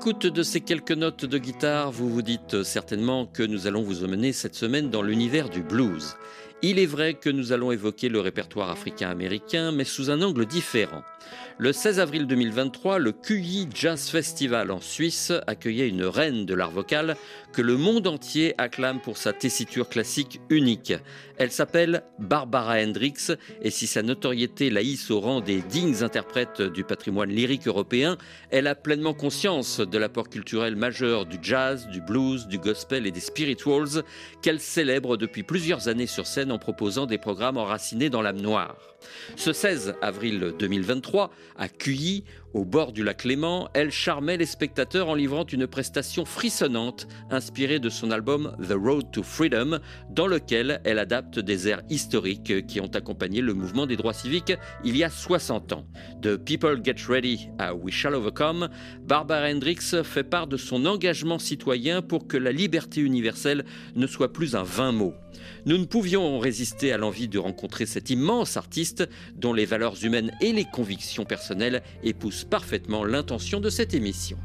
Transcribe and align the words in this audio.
L'écoute 0.00 0.28
de 0.28 0.42
ces 0.42 0.62
quelques 0.62 0.92
notes 0.92 1.26
de 1.26 1.36
guitare, 1.36 1.92
vous 1.92 2.08
vous 2.08 2.22
dites 2.22 2.62
certainement 2.62 3.26
que 3.26 3.42
nous 3.42 3.66
allons 3.66 3.82
vous 3.82 4.02
emmener 4.02 4.32
cette 4.32 4.54
semaine 4.54 4.88
dans 4.88 5.02
l'univers 5.02 5.50
du 5.50 5.60
blues. 5.60 6.16
Il 6.62 6.78
est 6.78 6.86
vrai 6.86 7.14
que 7.14 7.30
nous 7.30 7.52
allons 7.52 7.72
évoquer 7.72 8.10
le 8.10 8.20
répertoire 8.20 8.68
africain-américain, 8.68 9.72
mais 9.72 9.84
sous 9.84 10.10
un 10.10 10.20
angle 10.20 10.44
différent. 10.44 11.02
Le 11.58 11.72
16 11.74 12.00
avril 12.00 12.26
2023, 12.26 12.98
le 12.98 13.12
QI 13.12 13.68
Jazz 13.74 14.08
Festival 14.08 14.70
en 14.70 14.80
Suisse 14.80 15.30
accueillait 15.46 15.88
une 15.88 16.04
reine 16.04 16.46
de 16.46 16.54
l'art 16.54 16.70
vocal 16.70 17.16
que 17.52 17.60
le 17.60 17.76
monde 17.76 18.06
entier 18.06 18.54
acclame 18.56 19.00
pour 19.00 19.18
sa 19.18 19.34
tessiture 19.34 19.90
classique 19.90 20.40
unique. 20.48 20.94
Elle 21.36 21.50
s'appelle 21.50 22.02
Barbara 22.18 22.76
Hendricks 22.76 23.32
et 23.60 23.70
si 23.70 23.86
sa 23.86 24.02
notoriété 24.02 24.70
la 24.70 24.80
hisse 24.80 25.10
au 25.10 25.20
rang 25.20 25.40
des 25.40 25.60
dignes 25.60 26.02
interprètes 26.02 26.62
du 26.62 26.82
patrimoine 26.82 27.30
lyrique 27.30 27.66
européen, 27.66 28.16
elle 28.50 28.66
a 28.66 28.74
pleinement 28.74 29.14
conscience 29.14 29.80
de 29.80 29.98
l'apport 29.98 30.30
culturel 30.30 30.76
majeur 30.76 31.26
du 31.26 31.38
jazz, 31.42 31.88
du 31.88 32.00
blues, 32.00 32.46
du 32.46 32.58
gospel 32.58 33.06
et 33.06 33.10
des 33.10 33.20
spirituals 33.20 34.02
qu'elle 34.40 34.60
célèbre 34.60 35.18
depuis 35.18 35.42
plusieurs 35.42 35.88
années 35.88 36.06
sur 36.06 36.26
scène 36.26 36.49
en 36.50 36.58
proposant 36.58 37.06
des 37.06 37.18
programmes 37.18 37.56
enracinés 37.56 38.10
dans 38.10 38.22
l'âme 38.22 38.40
noire. 38.40 38.76
Ce 39.36 39.52
16 39.52 39.94
avril 40.02 40.54
2023, 40.58 41.30
à 41.56 41.68
Cuilly, 41.68 42.24
au 42.54 42.64
bord 42.64 42.92
du 42.92 43.04
lac 43.04 43.24
Léman, 43.24 43.68
elle 43.74 43.90
charmait 43.90 44.36
les 44.36 44.46
spectateurs 44.46 45.08
en 45.08 45.14
livrant 45.14 45.44
une 45.46 45.66
prestation 45.66 46.24
frissonnante 46.24 47.06
inspirée 47.30 47.78
de 47.78 47.88
son 47.88 48.10
album 48.10 48.56
The 48.66 48.72
Road 48.72 49.10
to 49.12 49.22
Freedom, 49.22 49.78
dans 50.10 50.26
lequel 50.26 50.80
elle 50.84 50.98
adapte 50.98 51.38
des 51.38 51.68
airs 51.68 51.82
historiques 51.88 52.66
qui 52.66 52.80
ont 52.80 52.90
accompagné 52.94 53.40
le 53.40 53.54
mouvement 53.54 53.86
des 53.86 53.96
droits 53.96 54.12
civiques 54.12 54.52
il 54.84 54.96
y 54.96 55.04
a 55.04 55.10
60 55.10 55.72
ans. 55.72 55.86
De 56.20 56.36
People 56.36 56.80
Get 56.84 56.96
Ready 57.08 57.48
à 57.58 57.74
We 57.74 57.94
Shall 57.94 58.14
Overcome, 58.14 58.68
Barbara 59.02 59.48
Hendricks 59.48 60.02
fait 60.02 60.24
part 60.24 60.46
de 60.46 60.56
son 60.56 60.86
engagement 60.86 61.38
citoyen 61.38 62.02
pour 62.02 62.26
que 62.26 62.36
la 62.36 62.52
liberté 62.52 63.00
universelle 63.00 63.64
ne 63.94 64.06
soit 64.06 64.32
plus 64.32 64.56
un 64.56 64.64
vain 64.64 64.92
mot. 64.92 65.14
Nous 65.66 65.78
ne 65.78 65.84
pouvions 65.84 66.38
résister 66.38 66.92
à 66.92 66.98
l'envie 66.98 67.28
de 67.28 67.38
rencontrer 67.38 67.86
cet 67.86 68.10
immense 68.10 68.56
artiste 68.56 69.08
dont 69.36 69.52
les 69.52 69.64
valeurs 69.64 70.02
humaines 70.04 70.32
et 70.40 70.52
les 70.52 70.64
convictions 70.64 71.24
personnelles 71.24 71.82
épousent 72.02 72.39
parfaitement 72.44 73.04
l'intention 73.04 73.60
de 73.60 73.70
cette 73.70 73.94
émission. 73.94 74.38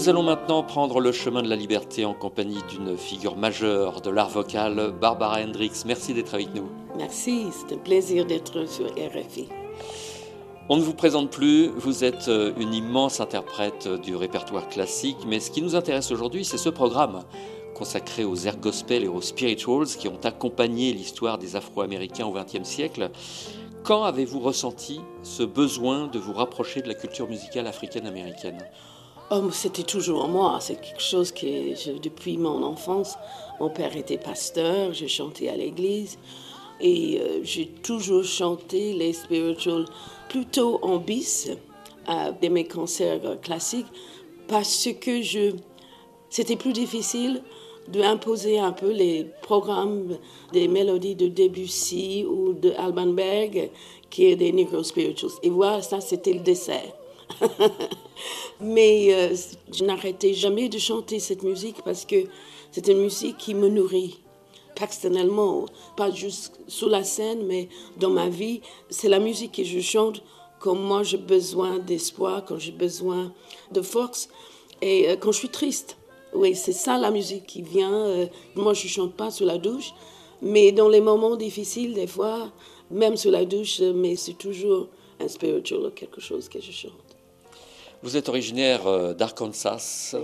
Nous 0.00 0.08
allons 0.08 0.22
maintenant 0.22 0.62
prendre 0.62 0.98
le 0.98 1.12
chemin 1.12 1.42
de 1.42 1.48
la 1.50 1.56
liberté 1.56 2.06
en 2.06 2.14
compagnie 2.14 2.62
d'une 2.70 2.96
figure 2.96 3.36
majeure 3.36 4.00
de 4.00 4.08
l'art 4.08 4.30
vocal, 4.30 4.94
Barbara 4.98 5.42
Hendricks. 5.42 5.84
Merci 5.84 6.14
d'être 6.14 6.32
avec 6.32 6.54
nous. 6.54 6.70
Merci, 6.96 7.48
c'est 7.52 7.74
un 7.74 7.78
plaisir 7.78 8.24
d'être 8.24 8.66
sur 8.66 8.86
RFI. 8.86 9.48
On 10.70 10.78
ne 10.78 10.82
vous 10.82 10.94
présente 10.94 11.28
plus, 11.28 11.68
vous 11.76 12.02
êtes 12.02 12.28
euh, 12.28 12.54
une 12.58 12.72
immense 12.72 13.20
interprète 13.20 13.88
du 13.88 14.16
répertoire 14.16 14.70
classique, 14.70 15.18
mais 15.26 15.38
ce 15.38 15.50
qui 15.50 15.60
nous 15.60 15.76
intéresse 15.76 16.10
aujourd'hui, 16.10 16.46
c'est 16.46 16.56
ce 16.56 16.70
programme 16.70 17.20
consacré 17.74 18.24
aux 18.24 18.46
airs 18.46 18.56
gospel 18.56 19.04
et 19.04 19.08
aux 19.08 19.20
spirituals 19.20 19.84
qui 19.84 20.08
ont 20.08 20.20
accompagné 20.24 20.94
l'histoire 20.94 21.36
des 21.36 21.56
Afro-Américains 21.56 22.24
au 22.24 22.32
XXe 22.32 22.66
siècle. 22.66 23.10
Quand 23.84 24.04
avez-vous 24.04 24.40
ressenti 24.40 25.02
ce 25.22 25.42
besoin 25.42 26.06
de 26.06 26.18
vous 26.18 26.32
rapprocher 26.32 26.80
de 26.80 26.88
la 26.88 26.94
culture 26.94 27.28
musicale 27.28 27.66
africaine-américaine? 27.66 28.64
Oh, 29.32 29.48
c'était 29.52 29.84
toujours 29.84 30.26
moi, 30.26 30.58
c'est 30.60 30.80
quelque 30.80 31.00
chose 31.00 31.30
que 31.30 32.00
depuis 32.00 32.36
mon 32.36 32.64
enfance, 32.64 33.14
mon 33.60 33.70
père 33.70 33.96
était 33.96 34.18
pasteur, 34.18 34.92
je 34.92 35.06
chantais 35.06 35.48
à 35.48 35.56
l'église 35.56 36.18
et 36.80 37.20
euh, 37.20 37.38
j'ai 37.44 37.66
toujours 37.66 38.24
chanté 38.24 38.92
les 38.92 39.12
spirituals 39.12 39.84
plutôt 40.28 40.80
en 40.82 40.96
bis 40.96 41.48
euh, 42.08 42.32
de 42.42 42.48
mes 42.48 42.66
concerts 42.66 43.40
classiques 43.40 43.86
parce 44.48 44.88
que 45.00 45.22
je 45.22 45.52
c'était 46.28 46.56
plus 46.56 46.72
difficile 46.72 47.40
d'imposer 47.86 48.58
un 48.58 48.72
peu 48.72 48.90
les 48.90 49.26
programmes 49.42 50.18
des 50.52 50.66
mélodies 50.66 51.14
de 51.14 51.28
Debussy 51.28 52.24
ou 52.28 52.52
de 52.52 52.72
Alban 52.76 53.12
Berg 53.12 53.70
qui 54.10 54.26
est 54.26 54.34
des 54.34 54.50
Negro 54.50 54.82
Spirituals. 54.82 55.30
Et 55.44 55.50
voilà, 55.50 55.82
ça 55.82 56.00
c'était 56.00 56.32
le 56.32 56.40
dessert. 56.40 56.99
Mais 58.60 59.14
euh, 59.14 59.34
je 59.72 59.84
n'arrêtais 59.84 60.34
jamais 60.34 60.68
de 60.68 60.78
chanter 60.78 61.18
cette 61.18 61.42
musique 61.42 61.82
parce 61.84 62.04
que 62.04 62.26
c'est 62.70 62.86
une 62.88 63.00
musique 63.00 63.38
qui 63.38 63.54
me 63.54 63.68
nourrit 63.68 64.20
personnellement, 64.74 65.66
pas 65.96 66.10
juste 66.10 66.60
sur 66.68 66.88
la 66.88 67.04
scène, 67.04 67.44
mais 67.46 67.68
dans 67.98 68.10
ma 68.10 68.28
vie. 68.28 68.60
C'est 68.88 69.08
la 69.08 69.18
musique 69.18 69.52
que 69.52 69.64
je 69.64 69.80
chante 69.80 70.22
quand 70.58 70.74
moi 70.74 71.02
j'ai 71.02 71.18
besoin 71.18 71.78
d'espoir, 71.78 72.44
quand 72.44 72.58
j'ai 72.58 72.72
besoin 72.72 73.32
de 73.72 73.82
force 73.82 74.28
et 74.82 75.08
euh, 75.08 75.16
quand 75.16 75.32
je 75.32 75.38
suis 75.38 75.48
triste. 75.48 75.96
Oui, 76.32 76.54
c'est 76.54 76.72
ça 76.72 76.96
la 76.96 77.10
musique 77.10 77.46
qui 77.46 77.62
vient. 77.62 77.92
euh, 77.92 78.26
moi, 78.54 78.72
je 78.72 78.86
chante 78.86 79.14
pas 79.14 79.30
sous 79.30 79.44
la 79.44 79.58
douche, 79.58 79.92
mais 80.40 80.70
dans 80.70 80.88
les 80.88 81.00
moments 81.00 81.36
difficiles, 81.36 81.92
des 81.94 82.06
fois, 82.06 82.52
même 82.90 83.16
sous 83.16 83.30
la 83.30 83.44
douche, 83.44 83.80
mais 83.80 84.14
c'est 84.16 84.34
toujours 84.34 84.88
un 85.18 85.28
spiritual 85.28 85.92
quelque 85.94 86.20
chose 86.20 86.48
que 86.48 86.60
je 86.60 86.70
chante. 86.70 87.09
Vous 88.02 88.16
êtes 88.16 88.30
originaire 88.30 88.86
euh, 88.86 89.12
d'Arkansas, 89.12 90.14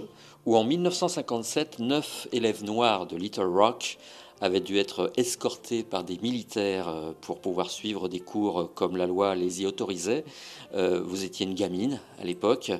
où 0.46 0.56
en 0.56 0.64
1957, 0.64 1.78
neuf 1.80 2.26
élèves 2.32 2.64
noirs 2.64 3.06
de 3.06 3.16
Little 3.16 3.42
Rock 3.42 3.98
avaient 4.40 4.60
dû 4.60 4.78
être 4.78 5.12
escortés 5.16 5.82
par 5.82 6.02
des 6.02 6.18
militaires 6.18 6.88
euh, 6.88 7.12
pour 7.20 7.38
pouvoir 7.40 7.70
suivre 7.70 8.08
des 8.08 8.20
cours 8.20 8.72
comme 8.74 8.96
la 8.96 9.06
loi 9.06 9.34
les 9.34 9.62
y 9.62 9.66
autorisait. 9.66 10.24
Euh, 10.74 11.02
Vous 11.04 11.24
étiez 11.24 11.44
une 11.46 11.54
gamine 11.54 12.00
à 12.18 12.24
l'époque. 12.24 12.72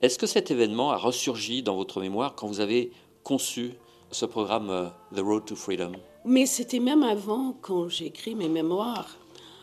Est-ce 0.00 0.18
que 0.18 0.26
cet 0.26 0.50
événement 0.50 0.92
a 0.92 0.96
ressurgi 0.96 1.62
dans 1.62 1.76
votre 1.76 2.00
mémoire 2.00 2.34
quand 2.34 2.46
vous 2.46 2.60
avez 2.60 2.90
conçu 3.24 3.72
ce 4.10 4.24
programme 4.24 4.70
euh, 4.70 4.86
The 5.14 5.20
Road 5.20 5.44
to 5.44 5.56
Freedom? 5.56 5.92
Mais 6.24 6.46
c'était 6.46 6.80
même 6.80 7.02
avant 7.02 7.54
quand 7.60 7.88
j'ai 7.88 8.06
écrit 8.06 8.34
mes 8.34 8.48
mémoires, 8.48 9.16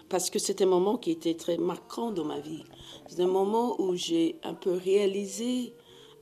parce 0.10 0.30
que 0.30 0.40
c'était 0.40 0.64
un 0.64 0.68
moment 0.68 0.98
qui 0.98 1.12
était 1.12 1.36
très 1.36 1.58
marquant 1.58 2.12
dans 2.12 2.26
ma 2.26 2.40
vie. 2.40 2.64
C'est 3.08 3.22
un 3.22 3.28
moment 3.28 3.80
où 3.82 3.96
j'ai 3.96 4.40
un 4.44 4.54
peu 4.54 4.72
réalisé 4.74 5.74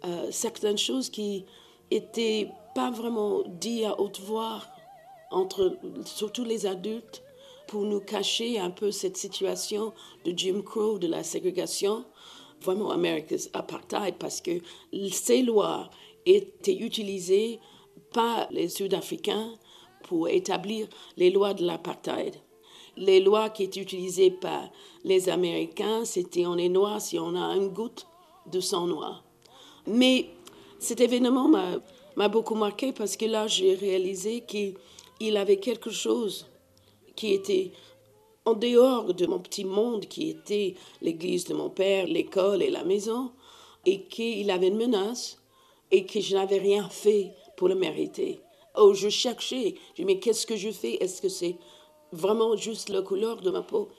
euh, 0.05 0.27
certaines 0.31 0.77
choses 0.77 1.09
qui 1.09 1.45
étaient 1.91 2.49
pas 2.75 2.91
vraiment 2.91 3.43
dites 3.45 3.85
à 3.85 3.99
haute 3.99 4.19
voix 4.19 4.61
entre 5.31 5.77
surtout 6.05 6.43
les 6.43 6.65
adultes 6.65 7.23
pour 7.67 7.83
nous 7.83 7.99
cacher 7.99 8.59
un 8.59 8.69
peu 8.69 8.91
cette 8.91 9.17
situation 9.17 9.93
de 10.25 10.33
Jim 10.35 10.61
Crow, 10.63 10.99
de 10.99 11.07
la 11.07 11.23
ségrégation, 11.23 12.05
vraiment 12.61 12.91
America's 12.91 13.49
apartheid, 13.53 14.15
parce 14.19 14.41
que 14.41 14.61
ces 15.11 15.41
lois 15.41 15.89
étaient 16.25 16.77
utilisées 16.77 17.59
par 18.13 18.47
les 18.51 18.69
Sud-Africains 18.69 19.53
pour 20.03 20.29
établir 20.29 20.87
les 21.17 21.31
lois 21.31 21.53
de 21.53 21.65
l'apartheid. 21.65 22.35
Les 22.95 23.19
lois 23.19 23.49
qui 23.49 23.63
étaient 23.63 23.81
utilisées 23.81 24.31
par 24.31 24.69
les 25.03 25.29
Américains, 25.29 26.05
c'était 26.05 26.45
on 26.45 26.57
est 26.57 26.69
noir 26.69 27.01
si 27.01 27.17
on 27.17 27.35
a 27.35 27.55
une 27.55 27.69
goutte 27.69 28.07
de 28.51 28.59
sang 28.59 28.87
noir. 28.87 29.23
Mais 29.87 30.29
cet 30.79 31.01
événement 31.01 31.49
m'a 32.15 32.27
beaucoup 32.29 32.55
marqué 32.55 32.93
parce 32.93 33.17
que 33.17 33.25
là, 33.25 33.47
j'ai 33.47 33.73
réalisé 33.73 34.41
qu'il 34.41 35.37
avait 35.37 35.57
quelque 35.57 35.89
chose 35.89 36.47
qui 37.15 37.33
était 37.33 37.71
en 38.45 38.53
dehors 38.53 39.13
de 39.13 39.25
mon 39.25 39.39
petit 39.39 39.63
monde 39.63 40.05
qui 40.05 40.29
était 40.29 40.75
l'église 41.01 41.45
de 41.45 41.53
mon 41.53 41.69
père, 41.69 42.05
l'école 42.07 42.61
et 42.61 42.69
la 42.69 42.83
maison, 42.83 43.31
et 43.85 44.03
qu'il 44.03 44.51
avait 44.51 44.67
une 44.67 44.77
menace 44.77 45.41
et 45.91 46.05
que 46.05 46.19
je 46.19 46.35
n'avais 46.35 46.59
rien 46.59 46.87
fait 46.89 47.31
pour 47.55 47.67
le 47.69 47.75
mériter. 47.75 48.39
Oh, 48.75 48.93
je 48.93 49.09
cherchais, 49.09 49.75
je 49.91 50.01
dis, 50.01 50.05
mais 50.05 50.19
qu'est-ce 50.19 50.47
que 50.47 50.55
je 50.55 50.71
fais? 50.71 50.95
Est-ce 50.95 51.21
que 51.21 51.29
c'est 51.29 51.55
vraiment 52.13 52.55
juste 52.55 52.89
la 52.89 53.01
couleur 53.01 53.41
de 53.41 53.49
ma 53.49 53.61
peau 53.61 53.89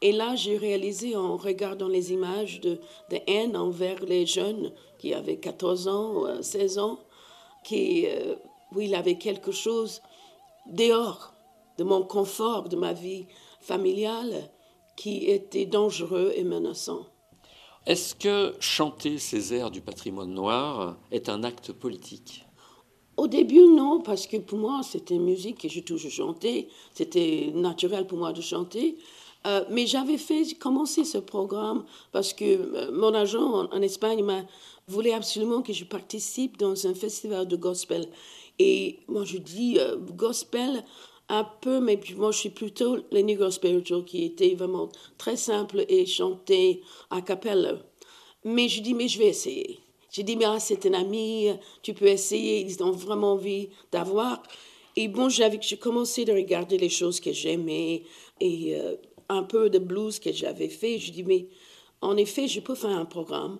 Et 0.00 0.12
là, 0.12 0.34
j'ai 0.36 0.56
réalisé 0.56 1.16
en 1.16 1.36
regardant 1.36 1.88
les 1.88 2.12
images 2.12 2.60
de, 2.60 2.78
haine 3.26 3.56
envers 3.56 4.04
les 4.04 4.26
jeunes 4.26 4.72
qui 4.98 5.14
avaient 5.14 5.38
14 5.38 5.88
ans, 5.88 6.12
ou, 6.12 6.26
euh, 6.26 6.42
16 6.42 6.78
ans, 6.78 6.98
qui, 7.64 8.06
euh, 8.06 8.34
avait 8.94 9.18
quelque 9.18 9.52
chose 9.52 10.02
dehors 10.66 11.34
de 11.78 11.84
mon 11.84 12.02
confort, 12.02 12.68
de 12.68 12.76
ma 12.76 12.92
vie 12.92 13.26
familiale, 13.60 14.50
qui 14.96 15.30
était 15.30 15.66
dangereux 15.66 16.32
et 16.36 16.44
menaçant. 16.44 17.06
Est-ce 17.86 18.14
que 18.14 18.54
chanter 18.60 19.18
ces 19.18 19.54
airs 19.54 19.70
du 19.70 19.80
patrimoine 19.80 20.32
noir 20.32 20.96
est 21.10 21.28
un 21.28 21.42
acte 21.42 21.72
politique? 21.72 22.44
Au 23.16 23.26
début, 23.26 23.66
non, 23.66 24.00
parce 24.00 24.26
que 24.26 24.38
pour 24.38 24.58
moi, 24.58 24.80
c'était 24.82 25.18
musique 25.18 25.58
que 25.58 25.68
j'ai 25.68 25.82
toujours 25.82 26.10
chantée. 26.10 26.68
C'était 26.94 27.52
naturel 27.54 28.06
pour 28.06 28.18
moi 28.18 28.32
de 28.32 28.40
chanter. 28.40 28.96
Euh, 29.46 29.64
mais 29.70 29.86
j'avais 29.86 30.18
fait 30.18 30.44
j'ai 30.44 30.54
commencé 30.54 31.04
ce 31.04 31.18
programme 31.18 31.84
parce 32.12 32.32
que 32.32 32.44
euh, 32.44 32.92
mon 32.92 33.12
agent 33.12 33.68
en, 33.72 33.82
Espagne 33.82 34.22
m'a 34.22 34.42
voulait 34.86 35.14
absolument 35.14 35.62
que 35.62 35.72
je 35.72 35.84
participe 35.84 36.58
dans 36.58 36.86
un 36.86 36.94
festival 36.94 37.48
de 37.48 37.56
gospel. 37.56 38.06
Et 38.58 39.00
moi, 39.08 39.24
je 39.24 39.38
dis 39.38 39.78
euh, 39.78 39.96
gospel 39.96 40.84
un 41.28 41.44
peu, 41.44 41.80
mais 41.80 41.98
moi, 42.16 42.30
je 42.30 42.38
suis 42.38 42.50
plutôt 42.50 42.98
les 43.10 43.22
Negro 43.22 43.50
Spiritual 43.50 44.04
qui 44.04 44.24
était 44.24 44.54
vraiment 44.54 44.88
très 45.18 45.36
simple 45.36 45.84
et 45.88 46.06
chanté 46.06 46.82
a 47.10 47.20
cappella. 47.20 47.78
Mais 48.44 48.68
je 48.68 48.82
dis, 48.82 48.94
mais 48.94 49.08
je 49.08 49.18
vais 49.18 49.28
essayer. 49.28 49.80
J'ai 50.12 50.22
dit, 50.22 50.36
mais 50.36 50.44
ah, 50.44 50.60
c'est 50.60 50.84
un 50.86 50.92
ami, 50.92 51.48
tu 51.82 51.94
peux 51.94 52.06
essayer, 52.06 52.60
ils 52.60 52.82
ont 52.82 52.92
vraiment 52.92 53.32
envie 53.32 53.70
d'avoir. 53.90 54.42
Et 54.94 55.08
bon, 55.08 55.30
j'avais, 55.30 55.58
commencé 55.80 56.26
de 56.26 56.32
regarder 56.32 56.76
les 56.76 56.90
choses 56.90 57.18
que 57.18 57.32
j'aimais 57.32 58.02
et 58.38 58.76
euh, 58.76 58.96
un 59.30 59.42
peu 59.42 59.70
de 59.70 59.78
blues 59.78 60.18
que 60.18 60.30
j'avais 60.30 60.68
fait. 60.68 60.98
Je 60.98 61.12
dis, 61.12 61.22
mais 61.22 61.48
en 62.02 62.18
effet, 62.18 62.46
je 62.46 62.60
peux 62.60 62.74
faire 62.74 62.90
un 62.90 63.06
programme. 63.06 63.58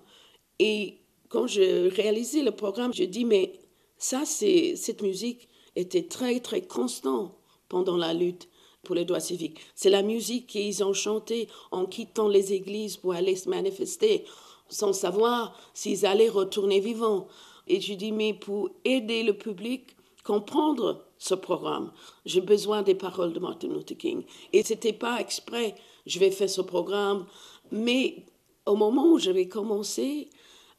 Et 0.58 0.98
quand 1.30 1.46
je 1.46 1.88
réalisais 1.88 2.42
le 2.42 2.52
programme, 2.52 2.92
je 2.92 3.04
dis, 3.04 3.24
mais 3.24 3.54
ça, 3.96 4.24
c'est, 4.26 4.76
cette 4.76 5.00
musique 5.00 5.48
était 5.74 6.06
très, 6.06 6.40
très 6.40 6.60
constante 6.60 7.34
pendant 7.70 7.96
la 7.96 8.12
lutte 8.12 8.48
pour 8.82 8.94
les 8.94 9.06
droits 9.06 9.20
civiques. 9.20 9.60
C'est 9.74 9.88
la 9.88 10.02
musique 10.02 10.48
qu'ils 10.48 10.84
ont 10.84 10.92
chantée 10.92 11.48
en 11.70 11.86
quittant 11.86 12.28
les 12.28 12.52
églises 12.52 12.98
pour 12.98 13.14
aller 13.14 13.36
se 13.36 13.48
manifester 13.48 14.26
sans 14.68 14.92
savoir 14.92 15.56
s'ils 15.74 16.06
allaient 16.06 16.28
retourner 16.28 16.80
vivants. 16.80 17.28
Et 17.66 17.80
je 17.80 17.94
dis, 17.94 18.12
mais 18.12 18.34
pour 18.34 18.70
aider 18.84 19.22
le 19.22 19.36
public 19.36 19.96
comprendre 20.24 21.04
ce 21.18 21.34
programme, 21.34 21.92
j'ai 22.24 22.40
besoin 22.40 22.82
des 22.82 22.94
paroles 22.94 23.32
de 23.32 23.40
Martin 23.40 23.68
Luther 23.68 23.96
King. 23.96 24.24
Et 24.52 24.62
c'était 24.62 24.92
pas 24.92 25.20
exprès, 25.20 25.74
je 26.06 26.18
vais 26.18 26.30
faire 26.30 26.50
ce 26.50 26.60
programme, 26.60 27.26
mais 27.70 28.26
au 28.66 28.76
moment 28.76 29.06
où 29.06 29.18
j'avais 29.18 29.48
commencé, 29.48 30.30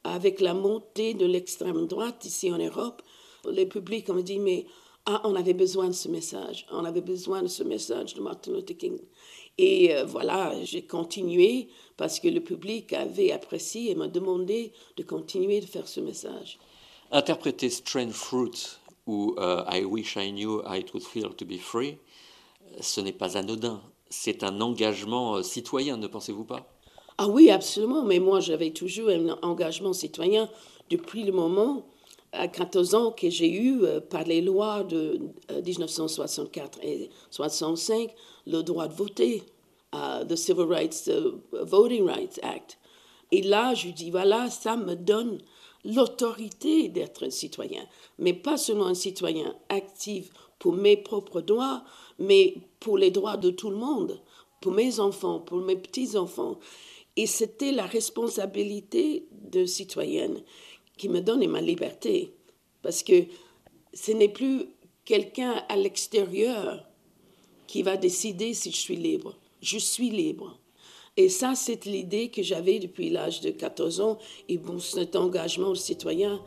avec 0.03 0.41
la 0.41 0.53
montée 0.53 1.13
de 1.13 1.25
l'extrême 1.25 1.87
droite 1.87 2.25
ici 2.25 2.51
en 2.51 2.57
Europe, 2.57 3.01
les 3.49 3.65
publics 3.65 4.09
ont 4.09 4.21
dit, 4.21 4.39
mais 4.39 4.65
ah, 5.05 5.21
on 5.25 5.35
avait 5.35 5.53
besoin 5.53 5.87
de 5.87 5.93
ce 5.93 6.07
message, 6.07 6.65
on 6.71 6.85
avait 6.85 7.01
besoin 7.01 7.41
de 7.41 7.47
ce 7.47 7.63
message 7.63 8.13
de 8.13 8.21
Martin 8.21 8.53
Luther 8.53 8.77
King. 8.77 8.99
Et 9.57 9.95
euh, 9.95 10.05
voilà, 10.05 10.53
j'ai 10.63 10.83
continué 10.83 11.69
parce 11.95 12.19
que 12.19 12.27
le 12.27 12.41
public 12.41 12.93
avait 12.93 13.31
apprécié 13.31 13.91
et 13.91 13.95
m'a 13.95 14.07
demandé 14.07 14.73
de 14.97 15.03
continuer 15.03 15.61
de 15.61 15.65
faire 15.65 15.87
ce 15.87 15.99
message. 15.99 16.57
Interpréter 17.11 17.69
Strange 17.69 18.13
Fruit 18.13 18.79
ou 19.05 19.35
euh, 19.37 19.63
I 19.69 19.83
Wish 19.83 20.15
I 20.15 20.31
Knew 20.31 20.61
How 20.61 20.75
It 20.75 20.93
Would 20.93 21.05
Feel 21.05 21.29
to 21.35 21.45
Be 21.45 21.59
Free, 21.59 21.97
ce 22.79 23.01
n'est 23.01 23.13
pas 23.13 23.37
anodin. 23.37 23.81
C'est 24.09 24.43
un 24.43 24.61
engagement 24.61 25.35
euh, 25.35 25.43
citoyen, 25.43 25.97
ne 25.97 26.07
pensez-vous 26.07 26.45
pas? 26.45 26.67
Ah 27.17 27.27
oui, 27.27 27.51
absolument. 27.51 28.03
Mais 28.03 28.19
moi, 28.19 28.39
j'avais 28.39 28.71
toujours 28.71 29.09
un 29.09 29.29
engagement 29.43 29.93
citoyen 29.93 30.49
depuis 30.89 31.23
le 31.23 31.31
moment, 31.31 31.85
à 32.33 32.47
14 32.47 32.95
ans, 32.95 33.11
que 33.11 33.29
j'ai 33.29 33.51
eu, 33.51 33.83
euh, 33.83 33.99
par 33.99 34.23
les 34.23 34.41
lois 34.41 34.83
de 34.83 35.19
euh, 35.51 35.61
1964 35.61 36.79
et 36.83 37.09
65, 37.29 38.13
le 38.47 38.61
droit 38.61 38.87
de 38.87 38.93
voter, 38.93 39.43
euh, 39.93 40.25
the 40.25 40.35
Civil 40.35 40.65
Rights 40.65 41.07
euh, 41.07 41.33
Voting 41.51 42.05
Rights 42.05 42.39
Act. 42.41 42.79
Et 43.31 43.41
là, 43.41 43.73
je 43.73 43.89
dis, 43.89 44.09
voilà, 44.09 44.49
ça 44.49 44.75
me 44.75 44.95
donne 44.95 45.39
l'autorité 45.85 46.89
d'être 46.89 47.25
un 47.25 47.29
citoyen, 47.29 47.85
mais 48.17 48.33
pas 48.33 48.57
seulement 48.57 48.87
un 48.87 48.93
citoyen 48.93 49.55
actif 49.69 50.29
pour 50.57 50.73
mes 50.73 50.97
propres 50.97 51.41
droits, 51.41 51.83
mais 52.19 52.55
pour 52.79 52.97
les 52.97 53.11
droits 53.11 53.37
de 53.37 53.51
tout 53.51 53.69
le 53.69 53.75
monde, 53.75 54.19
pour 54.61 54.71
mes 54.71 54.99
enfants, 54.99 55.39
pour 55.39 55.59
mes 55.59 55.75
petits-enfants. 55.75 56.57
Et 57.15 57.27
c'était 57.27 57.71
la 57.71 57.85
responsabilité 57.85 59.27
de 59.31 59.65
citoyenne 59.65 60.41
qui 60.97 61.09
me 61.09 61.21
donne 61.21 61.45
ma 61.47 61.61
liberté, 61.61 62.33
parce 62.81 63.03
que 63.03 63.25
ce 63.93 64.11
n'est 64.11 64.29
plus 64.29 64.65
quelqu'un 65.05 65.63
à 65.69 65.75
l'extérieur 65.75 66.87
qui 67.67 67.83
va 67.83 67.97
décider 67.97 68.53
si 68.53 68.71
je 68.71 68.77
suis 68.77 68.95
libre. 68.95 69.37
Je 69.61 69.77
suis 69.77 70.09
libre. 70.09 70.59
Et 71.15 71.29
ça, 71.29 71.53
c'est 71.55 71.85
l'idée 71.85 72.29
que 72.29 72.41
j'avais 72.41 72.79
depuis 72.79 73.09
l'âge 73.09 73.41
de 73.41 73.51
14 73.51 74.01
ans. 74.01 74.17
Et 74.49 74.57
bon, 74.57 74.79
cet 74.79 75.15
engagement 75.15 75.69
au 75.69 75.75
citoyen, 75.75 76.41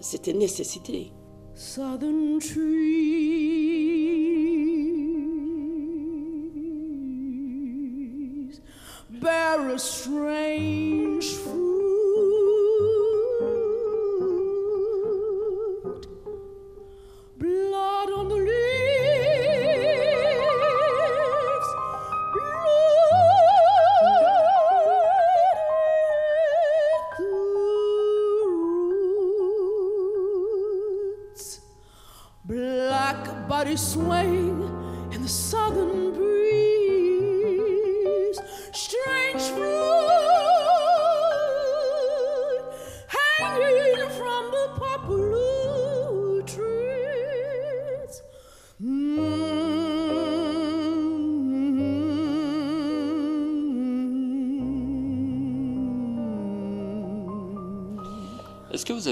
c'était 0.00 0.32
nécessité. 0.32 1.10
Southern 1.54 2.38
trees 2.38 3.82
bear 9.22 9.70
a 9.70 9.78
strange 9.78 11.30
fruit. 11.36 11.91
sweat. 33.82 34.11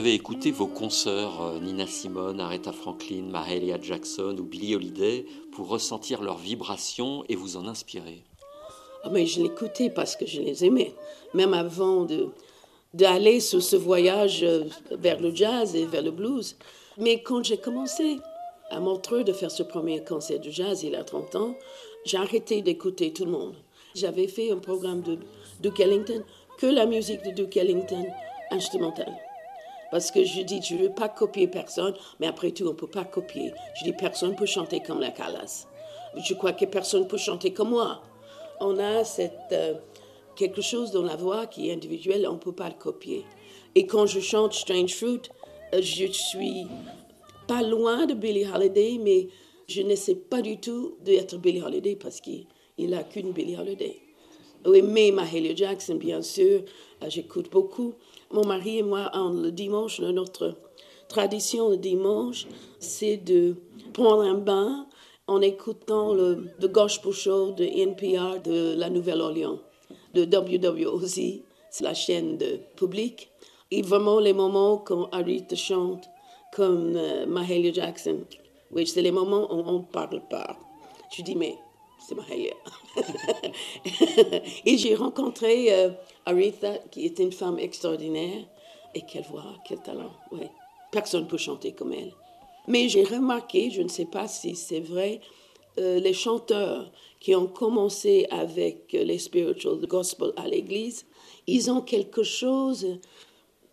Avez 0.01 0.15
écouté 0.15 0.51
vos 0.51 0.67
consoeurs 0.67 1.43
euh, 1.43 1.59
Nina 1.59 1.87
Simone, 1.87 2.41
Aretha 2.41 2.73
Franklin, 2.73 3.25
Mahalia 3.25 3.79
Jackson 3.79 4.35
ou 4.39 4.45
Billie 4.45 4.75
Holiday 4.75 5.27
pour 5.53 5.69
ressentir 5.69 6.23
leurs 6.23 6.39
vibrations 6.39 7.23
et 7.29 7.37
vous 7.37 7.59
en 7.59 7.67
inspirer? 7.67 8.25
Ah, 9.05 9.11
mais 9.11 9.27
je 9.27 9.43
l'écoutais 9.43 9.91
parce 9.91 10.17
que 10.17 10.25
je 10.25 10.41
les 10.41 10.65
aimais, 10.65 10.95
même 11.35 11.53
avant 11.53 12.07
d'aller 12.95 13.41
sur 13.41 13.63
ce 13.63 13.77
voyage 13.77 14.43
euh, 14.43 14.65
vers 14.91 15.21
le 15.21 15.35
jazz 15.35 15.77
et 15.77 15.85
vers 15.85 16.03
le 16.03 16.13
blues. 16.13 16.57
Mais 16.97 17.23
quand 17.23 17.45
j'ai 17.45 17.59
commencé 17.59 18.21
à 18.71 18.81
Montreux 18.81 19.23
de 19.23 19.35
faire 19.35 19.51
ce 19.51 19.63
premier 19.63 20.03
concert 20.03 20.41
de 20.41 20.49
jazz 20.49 20.83
il 20.83 20.93
y 20.93 20.97
a 20.97 21.05
30 21.05 21.37
ans, 21.37 21.55
j'ai 22.07 22.17
arrêté 22.17 22.63
d'écouter 22.63 23.13
tout 23.13 23.27
le 23.27 23.33
monde. 23.33 23.55
J'avais 23.95 24.29
fait 24.29 24.51
un 24.51 24.61
programme 24.61 25.03
de 25.03 25.19
Duke 25.61 25.81
Ellington, 25.81 26.25
que 26.57 26.69
la 26.69 26.87
musique 26.87 27.23
de 27.23 27.33
Duke 27.33 27.59
Ellington 27.59 28.07
instrumentale. 28.51 29.15
Parce 29.91 30.11
que 30.11 30.25
je 30.25 30.43
dis, 30.43 30.63
je 30.63 30.75
ne 30.75 30.83
veux 30.83 30.95
pas 30.95 31.09
copier 31.09 31.49
personne, 31.49 31.95
mais 32.21 32.27
après 32.27 32.53
tout, 32.53 32.65
on 32.65 32.71
ne 32.71 32.75
peut 32.75 32.87
pas 32.87 33.05
copier. 33.05 33.53
Je 33.79 33.85
dis, 33.85 33.93
personne 33.93 34.31
ne 34.31 34.37
peut 34.37 34.47
chanter 34.47 34.81
comme 34.81 35.01
la 35.01 35.11
Callas. 35.11 35.67
Je 36.17 36.35
crois 36.35 36.53
que 36.53 36.65
personne 36.65 37.03
ne 37.03 37.09
peut 37.09 37.19
chanter 37.19 37.53
comme 37.53 37.71
moi. 37.71 38.03
On 38.61 38.79
a 38.79 39.05
cette, 39.05 39.33
euh, 39.53 39.75
quelque 40.37 40.63
chose 40.63 40.91
dans 40.91 41.03
la 41.03 41.17
voix 41.17 41.47
qui 41.47 41.69
est 41.69 41.73
individuel, 41.73 42.27
on 42.29 42.35
ne 42.35 42.39
peut 42.39 42.53
pas 42.53 42.69
le 42.69 42.75
copier. 42.75 43.25
Et 43.75 43.87
quand 43.87 44.07
je 44.07 44.21
chante 44.21 44.53
Strange 44.53 44.95
Fruit, 44.95 45.23
euh, 45.75 45.81
je 45.83 46.07
suis 46.07 46.67
pas 47.47 47.63
loin 47.63 48.07
de 48.07 48.15
Billie 48.15 48.47
Holiday, 48.47 48.99
mais 49.01 49.29
je 49.69 49.83
n'essaie 49.83 50.15
pas 50.15 50.43
du 50.43 50.59
tout 50.59 50.97
d'être 51.05 51.37
Billie 51.39 51.63
Holiday 51.63 51.97
parce 51.97 52.21
qu'il 52.21 52.47
n'a 52.79 53.03
qu'une 53.05 53.33
Billie 53.33 53.57
Holiday. 53.57 54.01
Oui, 54.67 54.83
mais 54.83 55.11
Mahalia 55.11 55.55
Jackson, 55.55 55.95
bien 55.95 56.21
sûr, 56.21 56.63
euh, 57.03 57.07
j'écoute 57.09 57.51
beaucoup. 57.51 57.95
Mon 58.33 58.47
mari 58.47 58.79
et 58.79 58.83
moi, 58.83 59.11
le 59.15 59.51
dimanche, 59.51 60.01
notre 60.01 60.57
tradition 61.09 61.71
le 61.71 61.77
dimanche, 61.77 62.47
c'est 62.79 63.17
de 63.17 63.57
prendre 63.93 64.23
un 64.23 64.35
bain 64.35 64.87
en 65.27 65.41
écoutant 65.41 66.15
le 66.15 66.47
The 66.61 66.67
Gospel 66.71 67.13
Show 67.13 67.53
de 67.53 67.65
NPR 67.65 68.41
de 68.41 68.75
la 68.77 68.89
Nouvelle-Orléans, 68.89 69.59
de 70.15 70.25
WWOZ, 70.25 71.41
c'est 71.71 71.85
la 71.85 71.95
chaîne 71.95 72.39
de 72.39 72.61
public. 72.77 73.31
Et 73.73 73.83
vraiment 73.83 74.21
les 74.21 74.33
moments 74.33 74.79
quand 74.79 75.09
Aretha 75.11 75.57
chante 75.57 76.09
comme 76.53 76.95
euh, 76.97 77.27
Mahalia 77.27 77.73
Jackson, 77.73 78.21
oui, 78.73 78.87
c'est 78.87 79.03
les 79.03 79.13
moments 79.13 79.53
où 79.53 79.63
on 79.67 79.79
ne 79.81 79.85
parle 79.85 80.23
pas. 80.29 80.57
Je 81.17 81.23
dis, 81.23 81.35
mais 81.35 81.57
c'est 81.99 82.15
Mahalia. 82.15 82.55
et 84.65 84.77
j'ai 84.79 84.95
rencontré 84.95 85.73
euh, 85.73 85.91
Aretha, 86.27 86.79
qui 86.91 87.05
est 87.05 87.19
une 87.19 87.33
femme 87.33 87.59
extraordinaire. 87.59 88.45
Et 88.95 89.03
quelle 89.03 89.25
voix, 89.25 89.55
quel 89.67 89.81
talent, 89.81 90.13
oui. 90.33 90.47
Personne 90.91 91.25
ne 91.25 91.29
peut 91.29 91.39
chanter 91.39 91.73
comme 91.73 91.93
elle. 91.93 92.13
Mais 92.67 92.89
j'ai 92.89 93.05
remarqué, 93.05 93.71
je 93.71 93.83
ne 93.83 93.89
sais 93.89 94.07
pas 94.07 94.27
si 94.27 94.57
c'est 94.57 94.81
vrai, 94.81 95.21
euh, 95.79 96.01
les 96.01 96.13
chanteurs 96.13 96.91
qui 97.21 97.35
ont 97.35 97.47
commencé 97.47 98.27
avec 98.31 98.95
euh, 98.95 99.05
les 99.05 99.19
spiritual 99.19 99.79
the 99.81 99.87
gospel 99.87 100.33
à 100.37 100.49
l'église, 100.49 101.07
ils 101.47 101.71
ont 101.71 101.81
quelque 101.81 102.23
chose, 102.23 102.99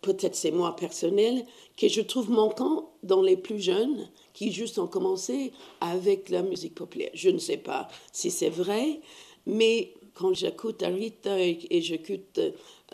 peut-être 0.00 0.36
c'est 0.36 0.52
moi 0.52 0.76
personnel, 0.76 1.44
que 1.76 1.88
je 1.88 2.00
trouve 2.00 2.30
manquant 2.30 2.92
dans 3.02 3.22
les 3.22 3.36
plus 3.36 3.60
jeunes 3.60 4.08
qui 4.32 4.52
juste 4.52 4.78
ont 4.78 4.86
commencé 4.86 5.52
avec 5.80 6.28
la 6.28 6.42
musique 6.42 6.74
populaire. 6.74 7.10
Je 7.14 7.30
ne 7.30 7.38
sais 7.38 7.56
pas 7.56 7.88
si 8.12 8.30
c'est 8.30 8.50
vrai, 8.50 9.00
mais 9.46 9.92
quand 10.18 10.34
j'écoute 10.34 10.82
Arita 10.82 11.38
et, 11.38 11.80
j'écoute 11.80 12.38
euh, 12.38 12.50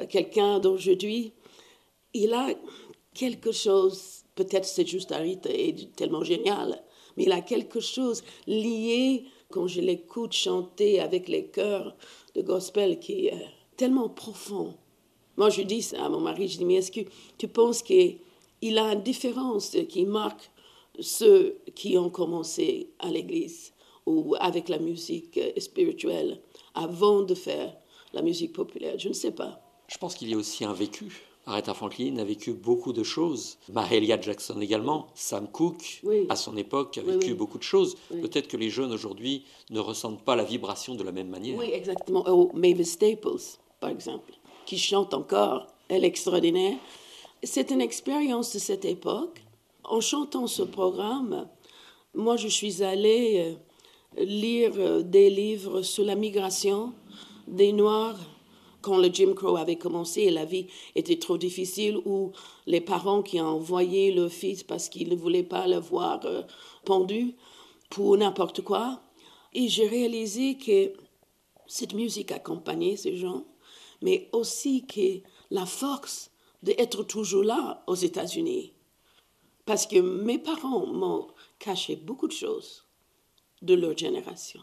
quelqu'un 0.08 0.58
d'aujourd'hui, 0.58 1.32
il 2.12 2.34
a 2.34 2.48
quelque 3.14 3.50
chose, 3.50 4.24
peut-être 4.34 4.66
c'est 4.66 4.86
juste 4.86 5.10
Arita 5.10 5.48
est 5.50 5.96
tellement 5.96 6.22
génial, 6.22 6.82
mais 7.16 7.24
il 7.24 7.32
a 7.32 7.40
quelque 7.40 7.80
chose 7.80 8.22
lié 8.46 9.24
quand 9.50 9.66
je 9.66 9.80
l'écoute 9.80 10.34
chanter 10.34 11.00
avec 11.00 11.28
les 11.28 11.46
chœurs 11.46 11.96
de 12.34 12.42
gospel 12.42 12.98
qui 12.98 13.28
est 13.28 13.32
euh, 13.34 13.46
tellement 13.78 14.10
profond. 14.10 14.74
Moi, 15.38 15.48
je 15.48 15.62
dis 15.62 15.82
ça 15.82 16.04
à 16.04 16.08
mon 16.10 16.20
mari, 16.20 16.48
je 16.48 16.58
dis, 16.58 16.64
mais 16.66 16.74
est-ce 16.74 16.92
que 16.92 17.08
tu 17.38 17.48
penses 17.48 17.82
qu'il 17.82 18.18
a 18.78 18.92
une 18.92 19.02
différence 19.02 19.76
qui 19.88 20.04
marque 20.04 20.50
ceux 21.00 21.56
qui 21.74 21.96
ont 21.96 22.10
commencé 22.10 22.90
à 22.98 23.08
l'église? 23.08 23.73
Ou 24.06 24.34
avec 24.38 24.68
la 24.68 24.78
musique 24.78 25.38
spirituelle 25.58 26.40
avant 26.74 27.22
de 27.22 27.34
faire 27.34 27.74
la 28.12 28.22
musique 28.22 28.52
populaire 28.52 28.98
Je 28.98 29.08
ne 29.08 29.14
sais 29.14 29.32
pas. 29.32 29.60
Je 29.88 29.98
pense 29.98 30.14
qu'il 30.14 30.28
y 30.30 30.34
a 30.34 30.36
aussi 30.36 30.64
un 30.64 30.72
vécu. 30.72 31.22
Aretha 31.46 31.74
Franklin 31.74 32.16
a 32.16 32.24
vécu 32.24 32.52
beaucoup 32.54 32.94
de 32.94 33.02
choses. 33.02 33.58
Mahalia 33.70 34.18
Jackson 34.18 34.58
également. 34.62 35.08
Sam 35.14 35.46
Cooke, 35.46 36.00
Oui. 36.02 36.24
à 36.30 36.36
son 36.36 36.56
époque, 36.56 36.96
a 36.96 37.02
vécu 37.02 37.28
oui. 37.28 37.34
beaucoup 37.34 37.58
de 37.58 37.62
choses. 37.62 37.96
Peut-être 38.08 38.48
que 38.48 38.56
les 38.56 38.70
jeunes 38.70 38.92
aujourd'hui 38.92 39.44
ne 39.68 39.78
ressentent 39.78 40.22
pas 40.24 40.36
la 40.36 40.44
vibration 40.44 40.94
de 40.94 41.02
la 41.02 41.12
même 41.12 41.28
manière. 41.28 41.58
Oui, 41.58 41.68
exactement. 41.70 42.24
Oh, 42.28 42.50
Mavis 42.54 42.86
Staples, 42.92 43.58
par 43.78 43.90
exemple, 43.90 44.32
qui 44.64 44.78
chante 44.78 45.12
encore. 45.12 45.66
Elle 45.88 46.04
est 46.04 46.08
extraordinaire. 46.08 46.78
C'est 47.42 47.70
une 47.70 47.82
expérience 47.82 48.54
de 48.54 48.58
cette 48.58 48.86
époque. 48.86 49.42
En 49.82 50.00
chantant 50.00 50.46
ce 50.46 50.62
programme, 50.62 51.46
moi, 52.14 52.38
je 52.38 52.48
suis 52.48 52.82
allée 52.82 53.52
euh, 53.52 53.54
lire 54.16 54.72
euh, 54.76 55.02
des 55.02 55.30
livres 55.30 55.82
sur 55.82 56.04
la 56.04 56.14
migration 56.14 56.92
des 57.46 57.72
Noirs 57.72 58.18
quand 58.84 58.98
le 58.98 59.08
Jim 59.10 59.32
Crow 59.34 59.56
avait 59.56 59.76
commencé 59.76 60.22
et 60.22 60.30
la 60.30 60.44
vie 60.44 60.66
était 60.94 61.18
trop 61.18 61.38
difficile, 61.38 61.96
ou 62.04 62.32
les 62.66 62.82
parents 62.82 63.22
qui 63.22 63.40
envoyé 63.40 64.12
leur 64.12 64.30
fils 64.30 64.62
parce 64.62 64.90
qu'ils 64.90 65.08
ne 65.08 65.16
voulaient 65.16 65.42
pas 65.42 65.66
le 65.66 65.78
voir 65.78 66.20
euh, 66.26 66.42
pendu 66.84 67.34
pour 67.88 68.16
n'importe 68.18 68.60
quoi. 68.62 69.00
Et 69.54 69.68
j'ai 69.68 69.88
réalisé 69.88 70.58
que 70.58 70.92
cette 71.66 71.94
musique 71.94 72.30
accompagnait 72.30 72.96
ces 72.96 73.16
gens, 73.16 73.44
mais 74.02 74.28
aussi 74.32 74.84
que 74.86 75.26
la 75.50 75.64
force 75.64 76.30
d'être 76.62 77.04
toujours 77.04 77.44
là 77.44 77.82
aux 77.86 77.94
États-Unis. 77.94 78.74
Parce 79.64 79.86
que 79.86 79.98
mes 79.98 80.38
parents 80.38 80.86
m'ont 80.86 81.28
caché 81.58 81.96
beaucoup 81.96 82.28
de 82.28 82.32
choses 82.32 82.83
de 83.64 83.74
leur 83.74 83.96
génération. 83.96 84.60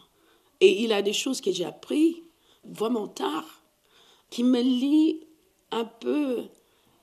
Et 0.60 0.84
il 0.84 0.94
a 0.94 1.02
des 1.02 1.14
choses 1.14 1.42
que 1.42 1.52
j'ai 1.52 1.66
appris 1.66 2.24
vraiment 2.64 3.08
tard 3.08 3.64
qui 4.30 4.44
me 4.44 4.62
lient 4.62 5.20
un 5.72 5.86
peu 5.86 6.44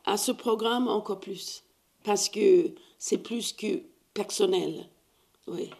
à 0.04 0.16
ce 0.16 0.32
programme 0.32 0.88
encore 0.88 1.20
plus. 1.20 1.64
Parce 2.04 2.28
que 2.28 2.72
c'est 2.98 3.18
plus 3.18 3.52
que 3.52 3.82
personnel. 4.14 4.88
Oui. 5.46 5.70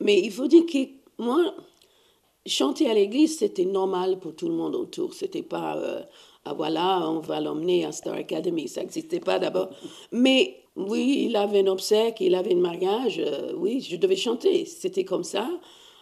Mais 0.00 0.20
il 0.20 0.32
faut 0.32 0.48
dire 0.48 0.66
que 0.66 0.88
moi, 1.18 1.54
chanter 2.46 2.90
à 2.90 2.94
l'église, 2.94 3.38
c'était 3.38 3.64
normal 3.64 4.18
pour 4.18 4.34
tout 4.34 4.48
le 4.48 4.54
monde 4.54 4.74
autour. 4.74 5.14
C'était 5.14 5.42
pas, 5.42 5.76
euh, 5.76 6.02
ah 6.44 6.54
voilà, 6.54 7.08
on 7.08 7.20
va 7.20 7.40
l'emmener 7.40 7.84
à 7.84 7.92
Star 7.92 8.14
Academy. 8.14 8.68
Ça 8.68 8.80
n'existait 8.80 9.20
pas 9.20 9.38
d'abord. 9.38 9.70
Mais 10.10 10.56
oui, 10.76 11.26
il 11.26 11.36
avait 11.36 11.60
un 11.60 11.68
obsèque, 11.68 12.20
il 12.20 12.34
avait 12.34 12.54
un 12.54 12.58
mariage. 12.58 13.20
euh, 13.20 13.52
oui, 13.56 13.80
je 13.80 13.96
devais 13.96 14.16
chanter. 14.16 14.64
C'était 14.64 15.04
comme 15.04 15.24
ça. 15.24 15.48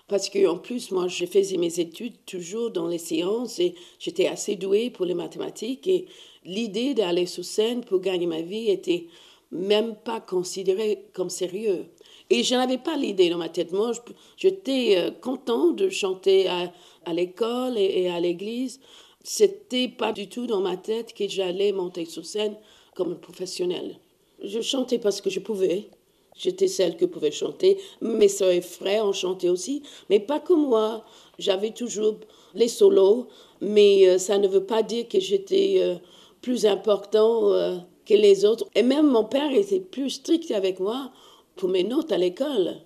Parce 0.09 0.29
qu'en 0.29 0.57
plus, 0.59 0.91
moi, 0.91 1.07
je 1.09 1.25
faisais 1.27 1.57
mes 1.57 1.79
études 1.79 2.25
toujours 2.27 2.71
dans 2.71 2.89
les 2.89 2.99
sciences 2.99 3.61
et 3.61 3.75
j'étais 3.99 4.27
assez 4.27 4.57
douée 4.57 4.91
pour 4.91 5.07
les 5.07 5.15
mathématiques. 5.15 5.87
Et 5.87 6.07
l'idée 6.45 6.95
d'aller 6.95 7.27
sur 7.27 7.45
scène 7.45 7.85
pour 7.85 8.01
gagner 8.01 8.27
ma 8.27 8.41
vie 8.41 8.71
était 8.71 9.07
même 9.53 9.95
pas 9.95 10.21
considérée 10.21 11.05
comme 11.13 11.31
sérieux. 11.31 11.87
Et 12.31 12.43
je 12.45 12.55
n'avais 12.55 12.79
pas 12.79 12.97
l'idée 12.97 13.29
dans 13.29 13.39
ma 13.39 13.49
tête. 13.49 13.73
Moi, 13.73 13.93
j'étais 14.37 14.95
euh, 14.97 15.11
content 15.11 15.71
de 15.71 15.89
chanter 15.91 16.49
à, 16.49 16.73
à 17.05 17.13
l'école 17.13 17.77
et 17.77 18.09
à 18.09 18.21
l'église. 18.21 18.81
C'était 19.23 19.89
pas 19.89 20.13
du 20.13 20.29
tout 20.29 20.47
dans 20.47 20.61
ma 20.61 20.77
tête 20.77 21.13
que 21.13 21.29
j'allais 21.29 21.73
monter 21.73 22.07
sur 22.07 22.25
scène 22.25 22.57
comme 22.95 23.19
professionnelle. 23.19 23.97
Je 24.43 24.61
chantais 24.61 24.99
parce 24.99 25.21
que 25.21 25.31
je 25.31 25.41
pouvais. 25.41 25.89
J'étais 26.37 26.69
celle 26.69 26.97
qui 26.97 27.07
pouvait 27.07 27.31
chanter. 27.31 27.79
Mes 28.01 28.29
soeurs 28.29 28.51
et 28.51 28.63
frères 28.63 29.05
ont 29.05 29.13
chanté 29.13 29.51
aussi, 29.51 29.83
mais 30.09 30.21
pas 30.21 30.41
comme 30.41 30.69
moi. 30.69 31.05
J'avais 31.39 31.73
toujours 31.73 32.17
les 32.55 32.69
solos, 32.69 33.29
mais 33.61 34.09
euh, 34.09 34.19
ça 34.19 34.39
ne 34.39 34.49
veut 34.49 34.65
pas 34.65 34.83
dire 34.83 35.07
que 35.07 35.21
j'étais 35.21 35.77
euh, 35.81 35.97
plus 36.41 36.65
important 36.65 37.53
euh, 37.53 37.77
que 38.07 38.15
les 38.15 38.47
autres. 38.47 38.67
Et 38.75 38.83
même 38.83 39.07
mon 39.07 39.25
père 39.25 39.53
était 39.53 39.81
plus 39.81 40.11
strict 40.11 40.51
avec 40.51 40.81
moi 40.81 41.13
pour 41.57 41.69
mes 41.69 41.85
notes 41.85 42.11
à 42.11 42.17
l'école. 42.17 42.77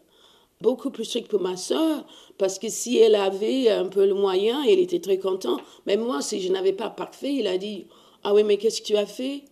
Beaucoup 0.61 0.90
plus 0.90 1.04
strict 1.04 1.28
pour 1.28 1.40
ma 1.40 1.56
soeur, 1.56 2.06
parce 2.38 2.58
que 2.58 2.68
si 2.68 2.96
elle 2.99 3.16
avait 3.16 3.68
un 3.70 3.87
peu 3.87 4.06
le 4.06 4.14
moyen, 4.14 4.62
elle 4.64 4.78
était 4.78 5.00
très 5.00 5.18
contente. 5.18 5.61
Mais 5.87 5.96
moi, 5.96 6.23
si 6.23 6.40
je 6.40 6.50
n'avais 6.50 6.73
pas 6.73 6.90
parfait, 6.90 7.34
il 7.34 7.46
a 7.46 7.58
dit 7.58 7.87
Ah 8.23 8.32
oui, 8.32 8.44
mais 8.44 8.56
qu'est-ce 8.56 8.80
que 8.80 8.87
tu 8.87 8.96
as 8.96 9.06
fait? 9.06 9.42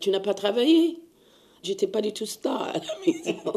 Tu 0.00 0.10
n'as 0.10 0.20
pas 0.20 0.34
travaillé 0.34 1.00
J'étais 1.62 1.86
pas 1.86 2.02
du 2.02 2.12
tout 2.12 2.26
star 2.26 2.62
à 2.62 2.72
la 2.74 2.80
maison. 3.06 3.52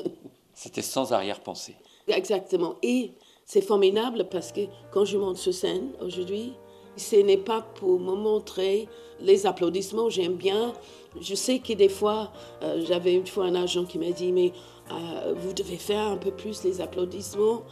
C'était 0.54 0.82
sans 0.82 1.12
arrière-pensée. 1.12 1.76
Exactement. 2.08 2.76
Et 2.82 3.12
c'est 3.44 3.62
formidable 3.62 4.26
parce 4.30 4.52
que 4.52 4.62
quand 4.92 5.04
je 5.04 5.16
monte 5.16 5.36
sur 5.36 5.54
scène 5.54 5.92
aujourd'hui, 6.00 6.54
ce 6.96 7.16
n'est 7.16 7.36
pas 7.38 7.62
pour 7.62 7.98
me 7.98 8.14
montrer 8.14 8.88
les 9.20 9.46
applaudissements, 9.46 10.10
j'aime 10.10 10.34
bien. 10.34 10.72
Je 11.20 11.34
sais 11.34 11.58
que 11.58 11.72
des 11.72 11.88
fois, 11.88 12.32
euh, 12.62 12.84
j'avais 12.86 13.14
une 13.14 13.26
fois 13.26 13.44
un 13.44 13.54
agent 13.54 13.84
qui 13.84 13.98
m'a 13.98 14.10
dit, 14.10 14.32
mais 14.32 14.52
euh, 14.90 15.34
vous 15.36 15.52
devez 15.52 15.76
faire 15.76 16.08
un 16.08 16.16
peu 16.16 16.30
plus 16.30 16.64
les 16.64 16.80
applaudissements. 16.80 17.62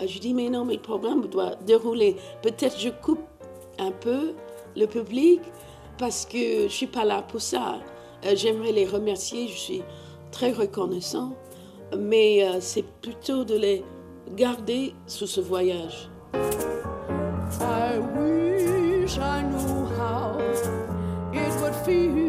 Euh, 0.00 0.06
je 0.06 0.18
dis, 0.18 0.34
mais 0.34 0.48
non, 0.48 0.64
mais 0.64 0.74
le 0.74 0.80
programme 0.80 1.26
doit 1.26 1.54
dérouler. 1.66 2.16
Peut-être 2.42 2.78
je 2.78 2.90
coupe 2.90 3.20
un 3.78 3.90
peu 3.90 4.34
le 4.76 4.86
public 4.86 5.40
parce 5.98 6.24
que 6.24 6.38
je 6.38 6.62
ne 6.64 6.68
suis 6.68 6.86
pas 6.86 7.04
là 7.04 7.22
pour 7.22 7.40
ça. 7.40 7.80
Euh, 8.24 8.34
J'aimerais 8.34 8.72
les 8.72 8.86
remercier, 8.86 9.48
je 9.48 9.56
suis 9.56 9.82
très 10.30 10.52
reconnaissant, 10.52 11.32
mais 11.98 12.46
c'est 12.60 12.84
plutôt 12.84 13.44
de 13.44 13.56
les 13.56 13.84
garder 14.36 14.94
sous 15.08 15.26
ce 15.26 15.40
voyage. 15.40 16.08
I 17.60 17.98
wish 17.98 19.18
I 19.18 19.42
knew 19.42 19.86
how 19.98 20.38
it 21.32 21.52
would 21.60 21.74
feel 21.84 22.19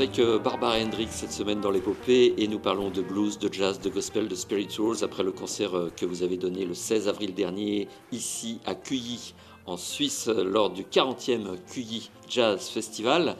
avec 0.00 0.18
euh, 0.18 0.38
Barbara 0.38 0.78
Hendricks 0.78 1.12
cette 1.12 1.30
semaine 1.30 1.60
dans 1.60 1.70
l'épopée 1.70 2.32
et 2.38 2.48
nous 2.48 2.58
parlons 2.58 2.88
de 2.88 3.02
blues, 3.02 3.38
de 3.38 3.52
jazz, 3.52 3.78
de 3.80 3.90
gospel, 3.90 4.28
de 4.28 4.34
spirituals 4.34 5.04
après 5.04 5.22
le 5.22 5.30
concert 5.30 5.76
euh, 5.76 5.90
que 5.94 6.06
vous 6.06 6.22
avez 6.22 6.38
donné 6.38 6.64
le 6.64 6.72
16 6.72 7.06
avril 7.06 7.34
dernier 7.34 7.86
ici 8.10 8.60
à 8.64 8.74
Cuilly 8.74 9.34
en 9.66 9.76
Suisse 9.76 10.28
lors 10.28 10.70
du 10.70 10.84
40e 10.84 11.54
Cuilly 11.70 12.08
Jazz 12.30 12.70
Festival. 12.70 13.36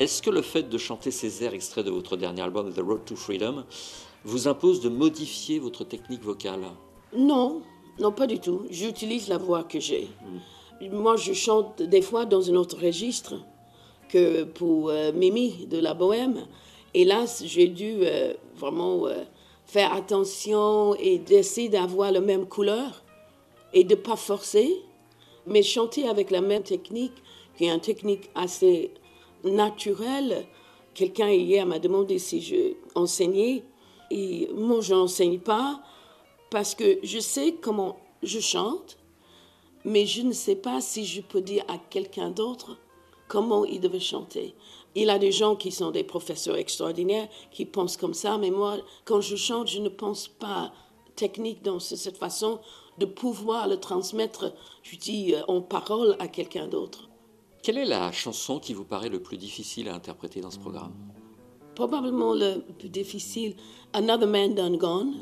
Est-ce 0.00 0.20
que 0.20 0.30
le 0.30 0.42
fait 0.42 0.64
de 0.64 0.78
chanter 0.78 1.12
ces 1.12 1.44
airs 1.44 1.54
extraits 1.54 1.86
de 1.86 1.92
votre 1.92 2.16
dernier 2.16 2.42
album 2.42 2.72
The 2.72 2.80
Road 2.80 3.04
to 3.04 3.14
Freedom 3.14 3.62
vous 4.24 4.48
impose 4.48 4.80
de 4.80 4.88
modifier 4.88 5.60
votre 5.60 5.84
technique 5.84 6.24
vocale? 6.24 6.64
Non, 7.16 7.62
non, 8.00 8.10
pas 8.10 8.26
du 8.26 8.40
tout. 8.40 8.62
J'utilise 8.68 9.28
la 9.28 9.38
voix 9.38 9.62
que 9.62 9.78
j'ai. 9.78 10.08
Moi, 10.90 11.14
je 11.14 11.34
chante 11.34 11.82
des 11.82 12.02
fois 12.02 12.24
dans 12.24 12.50
un 12.50 12.56
autre 12.56 12.84
registre 12.84 13.36
que 14.10 14.44
pour 14.44 14.90
euh, 14.90 15.12
Mimi 15.12 15.66
de 15.66 15.78
la 15.78 15.94
Bohème. 15.94 16.46
Là, 16.94 17.24
j'ai 17.44 17.68
dû 17.68 18.00
euh, 18.02 18.34
vraiment 18.56 19.06
euh, 19.06 19.22
faire 19.64 19.94
attention 19.94 20.94
et 20.96 21.18
d'essayer 21.18 21.68
d'avoir 21.68 22.10
la 22.10 22.20
même 22.20 22.46
couleur 22.46 23.04
et 23.72 23.84
de 23.84 23.94
pas 23.94 24.16
forcer, 24.16 24.82
mais 25.46 25.62
chanter 25.62 26.08
avec 26.08 26.30
la 26.32 26.40
même 26.40 26.64
technique, 26.64 27.12
qui 27.56 27.66
est 27.66 27.70
une 27.70 27.80
technique 27.80 28.28
assez 28.34 28.90
naturelle. 29.44 30.46
Quelqu'un 30.94 31.30
hier 31.30 31.64
m'a 31.64 31.78
demandé 31.78 32.18
si 32.18 32.40
je 32.40 32.74
enseignais. 32.96 33.62
Et 34.10 34.48
moi, 34.52 34.80
je 34.80 34.92
n'enseigne 34.92 35.38
pas 35.38 35.80
parce 36.50 36.74
que 36.74 36.98
je 37.04 37.20
sais 37.20 37.54
comment 37.60 38.00
je 38.24 38.40
chante, 38.40 38.98
mais 39.84 40.04
je 40.04 40.22
ne 40.22 40.32
sais 40.32 40.56
pas 40.56 40.80
si 40.80 41.06
je 41.06 41.20
peux 41.20 41.40
dire 41.40 41.62
à 41.68 41.78
quelqu'un 41.78 42.30
d'autre 42.30 42.76
comment 43.30 43.64
il 43.64 43.80
devait 43.80 44.00
chanter. 44.14 44.54
Il 44.96 45.06
y 45.06 45.10
a 45.10 45.18
des 45.26 45.30
gens 45.40 45.54
qui 45.62 45.70
sont 45.70 45.92
des 45.92 46.02
professeurs 46.14 46.56
extraordinaires, 46.56 47.28
qui 47.52 47.64
pensent 47.64 47.96
comme 47.96 48.12
ça, 48.24 48.38
mais 48.38 48.50
moi, 48.50 48.72
quand 49.04 49.20
je 49.20 49.36
chante, 49.36 49.68
je 49.68 49.80
ne 49.80 49.88
pense 49.88 50.26
pas 50.26 50.72
technique 51.14 51.62
dans 51.62 51.78
ce- 51.78 51.96
cette 52.04 52.16
façon 52.18 52.58
de 52.98 53.06
pouvoir 53.06 53.68
le 53.68 53.78
transmettre, 53.78 54.52
je 54.82 54.96
dis, 54.96 55.34
euh, 55.34 55.42
en 55.46 55.60
parole 55.62 56.16
à 56.18 56.26
quelqu'un 56.28 56.66
d'autre. 56.66 57.08
Quelle 57.62 57.78
est 57.78 57.84
la 57.84 58.10
chanson 58.10 58.58
qui 58.58 58.74
vous 58.74 58.84
paraît 58.84 59.10
le 59.16 59.22
plus 59.22 59.36
difficile 59.36 59.88
à 59.88 59.94
interpréter 59.94 60.40
dans 60.40 60.50
ce 60.50 60.58
programme? 60.58 60.92
Probablement 61.76 62.34
le 62.34 62.58
plus 62.78 62.88
difficile, 62.88 63.54
Another 63.92 64.26
Man 64.28 64.54
Done 64.54 64.76
Gone, 64.76 65.14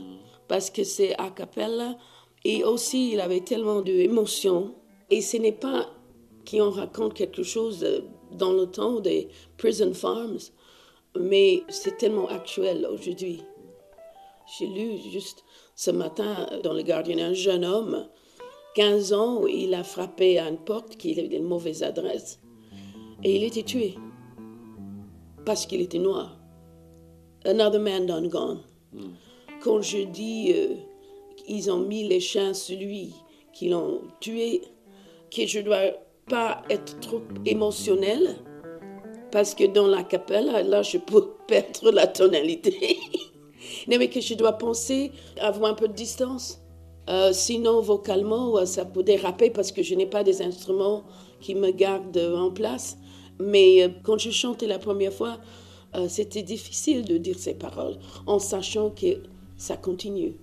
parce 0.48 0.70
que 0.70 0.82
c'est 0.82 1.14
a 1.18 1.30
cappella. 1.30 1.98
Et 2.44 2.64
aussi, 2.64 3.12
il 3.12 3.20
avait 3.20 3.40
tellement 3.42 3.80
d'émotions. 3.82 4.74
Et 5.10 5.20
ce 5.20 5.36
n'est 5.36 5.52
pas 5.68 5.88
qu'on 6.48 6.70
raconte 6.70 7.14
quelque 7.14 7.42
chose 7.42 7.84
euh, 7.84 8.00
dans 8.32 8.52
le 8.52 8.66
temps 8.66 9.00
des 9.00 9.28
prison 9.56 9.92
farms, 9.92 10.38
mais 11.18 11.62
c'est 11.68 11.96
tellement 11.98 12.28
actuel 12.28 12.86
aujourd'hui. 12.90 13.42
J'ai 14.58 14.66
lu 14.66 14.96
juste 15.10 15.44
ce 15.74 15.90
matin 15.90 16.48
dans 16.62 16.72
Le 16.72 16.82
Gardien 16.82 17.18
un 17.18 17.32
jeune 17.34 17.64
homme, 17.64 18.08
15 18.74 19.12
ans, 19.12 19.46
il 19.46 19.74
a 19.74 19.82
frappé 19.84 20.38
à 20.38 20.48
une 20.48 20.58
porte 20.58 20.96
qui 20.96 21.18
avait 21.18 21.36
une 21.36 21.44
mauvaise 21.44 21.82
adresse 21.82 22.40
et 23.24 23.36
il 23.36 23.44
était 23.44 23.62
tué 23.62 23.94
parce 25.44 25.66
qu'il 25.66 25.80
était 25.80 25.98
noir. 25.98 26.38
Another 27.44 27.80
man 27.80 28.06
done 28.06 28.28
gone. 28.28 28.60
Quand 29.60 29.80
je 29.80 29.98
dis 29.98 30.52
euh, 30.54 30.74
qu'ils 31.36 31.70
ont 31.70 31.80
mis 31.80 32.06
les 32.06 32.20
chiens 32.20 32.54
sur 32.54 32.78
lui, 32.78 33.12
qu'ils 33.52 33.70
l'ont 33.70 34.02
tué, 34.20 34.62
que 35.30 35.46
je 35.46 35.60
dois 35.60 35.92
pas 36.28 36.62
être 36.70 37.00
trop 37.00 37.22
émotionnelle 37.46 38.36
parce 39.30 39.54
que 39.54 39.64
dans 39.64 39.86
la 39.86 40.02
capelle, 40.02 40.46
là, 40.68 40.82
je 40.82 40.98
peux 40.98 41.28
perdre 41.48 41.90
la 41.90 42.06
tonalité. 42.06 42.98
non, 43.88 43.98
mais 43.98 44.08
que 44.08 44.20
je 44.20 44.34
dois 44.34 44.52
penser, 44.52 45.12
avoir 45.40 45.70
un 45.70 45.74
peu 45.74 45.88
de 45.88 45.92
distance. 45.92 46.60
Euh, 47.08 47.32
sinon, 47.32 47.80
vocalement, 47.80 48.58
euh, 48.58 48.66
ça 48.66 48.84
peut 48.84 49.02
déraper 49.02 49.50
parce 49.50 49.72
que 49.72 49.82
je 49.82 49.94
n'ai 49.94 50.06
pas 50.06 50.24
des 50.24 50.42
instruments 50.42 51.04
qui 51.40 51.54
me 51.54 51.70
gardent 51.70 52.34
en 52.36 52.50
place. 52.50 52.98
Mais 53.40 53.82
euh, 53.82 53.88
quand 54.02 54.18
je 54.18 54.30
chantais 54.30 54.66
la 54.66 54.78
première 54.78 55.12
fois, 55.12 55.38
c'était 56.06 56.42
difficile 56.42 57.02
de 57.06 57.16
dire 57.16 57.38
ces 57.38 57.54
paroles 57.54 57.96
en 58.26 58.38
sachant 58.38 58.90
que 58.90 59.22
ça 59.56 59.74
continue. 59.74 60.36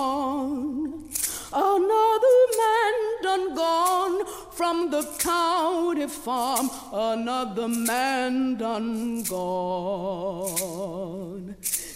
Another 1.52 2.38
man 2.60 2.94
done 3.22 3.54
gone 3.54 4.26
from 4.52 4.90
the 4.90 5.02
county 5.18 6.06
farm. 6.06 6.68
Another 6.92 7.68
man 7.68 8.56
done 8.56 9.22
gone. 9.22 10.54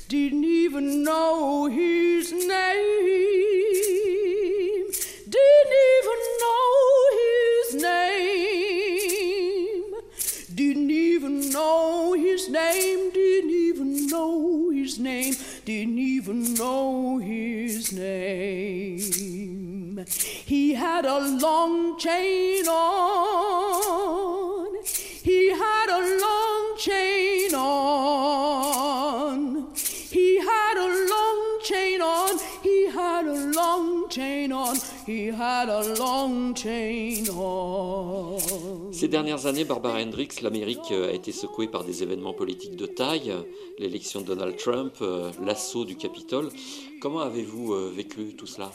Didn't 0.09 0.45
even 0.45 1.03
know 1.03 1.67
his 1.67 2.33
name. 2.33 3.58
Name. 12.51 13.11
Didn't 13.11 13.51
even 13.51 14.07
know 14.07 14.71
his 14.71 14.99
name. 14.99 15.35
Didn't 15.65 15.99
even 15.99 16.55
know 16.55 17.19
his 17.19 17.93
name. 17.93 19.29
He 20.07 20.75
had 20.75 21.05
a 21.05 21.19
long 21.19 21.99
chain 21.99 22.67
on. 22.69 24.29
He 24.85 25.51
had 25.51 25.89
a 25.91 26.01
long 26.21 26.77
chain 26.79 27.55
on. 27.55 28.89
He 29.75 30.39
had 30.39 30.77
a 30.77 30.89
long 31.11 31.61
chain 31.63 32.01
on. 32.01 32.39
He 32.63 32.87
had 32.91 33.27
a 33.27 33.35
long 33.53 34.09
chain 34.09 34.53
on. 34.53 34.79
He 35.09 35.31
had 35.31 35.71
a 35.71 35.95
long 35.99 36.55
chain 36.55 37.25
on. 37.35 38.37
Ces 38.93 39.09
dernières 39.09 39.47
années, 39.47 39.65
Barbara 39.65 40.03
Hendricks, 40.03 40.43
l'Amérique 40.43 40.93
euh, 40.93 41.09
a 41.09 41.13
été 41.15 41.33
secouée 41.33 41.67
par 41.67 41.83
des 41.83 42.03
événements 42.03 42.35
politiques 42.35 42.77
de 42.77 42.85
taille, 42.85 43.33
l'élection 43.79 44.21
de 44.21 44.27
Donald 44.27 44.59
Trump, 44.59 44.97
euh, 45.01 45.31
l'assaut 45.43 45.87
du 45.87 45.97
Capitole. 45.97 46.51
Comment 47.01 47.21
avez-vous 47.21 47.73
euh, 47.73 47.91
vécu 47.97 48.35
tout 48.37 48.47
cela? 48.47 48.71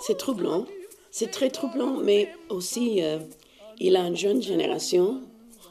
C'est 0.00 0.16
troublant. 0.16 0.64
C'est 1.10 1.30
très 1.30 1.50
troublant, 1.50 1.98
mais 1.98 2.32
aussi, 2.48 3.02
euh, 3.02 3.18
il 3.78 3.94
a 3.94 4.06
une 4.06 4.16
jeune 4.16 4.40
génération, 4.40 5.20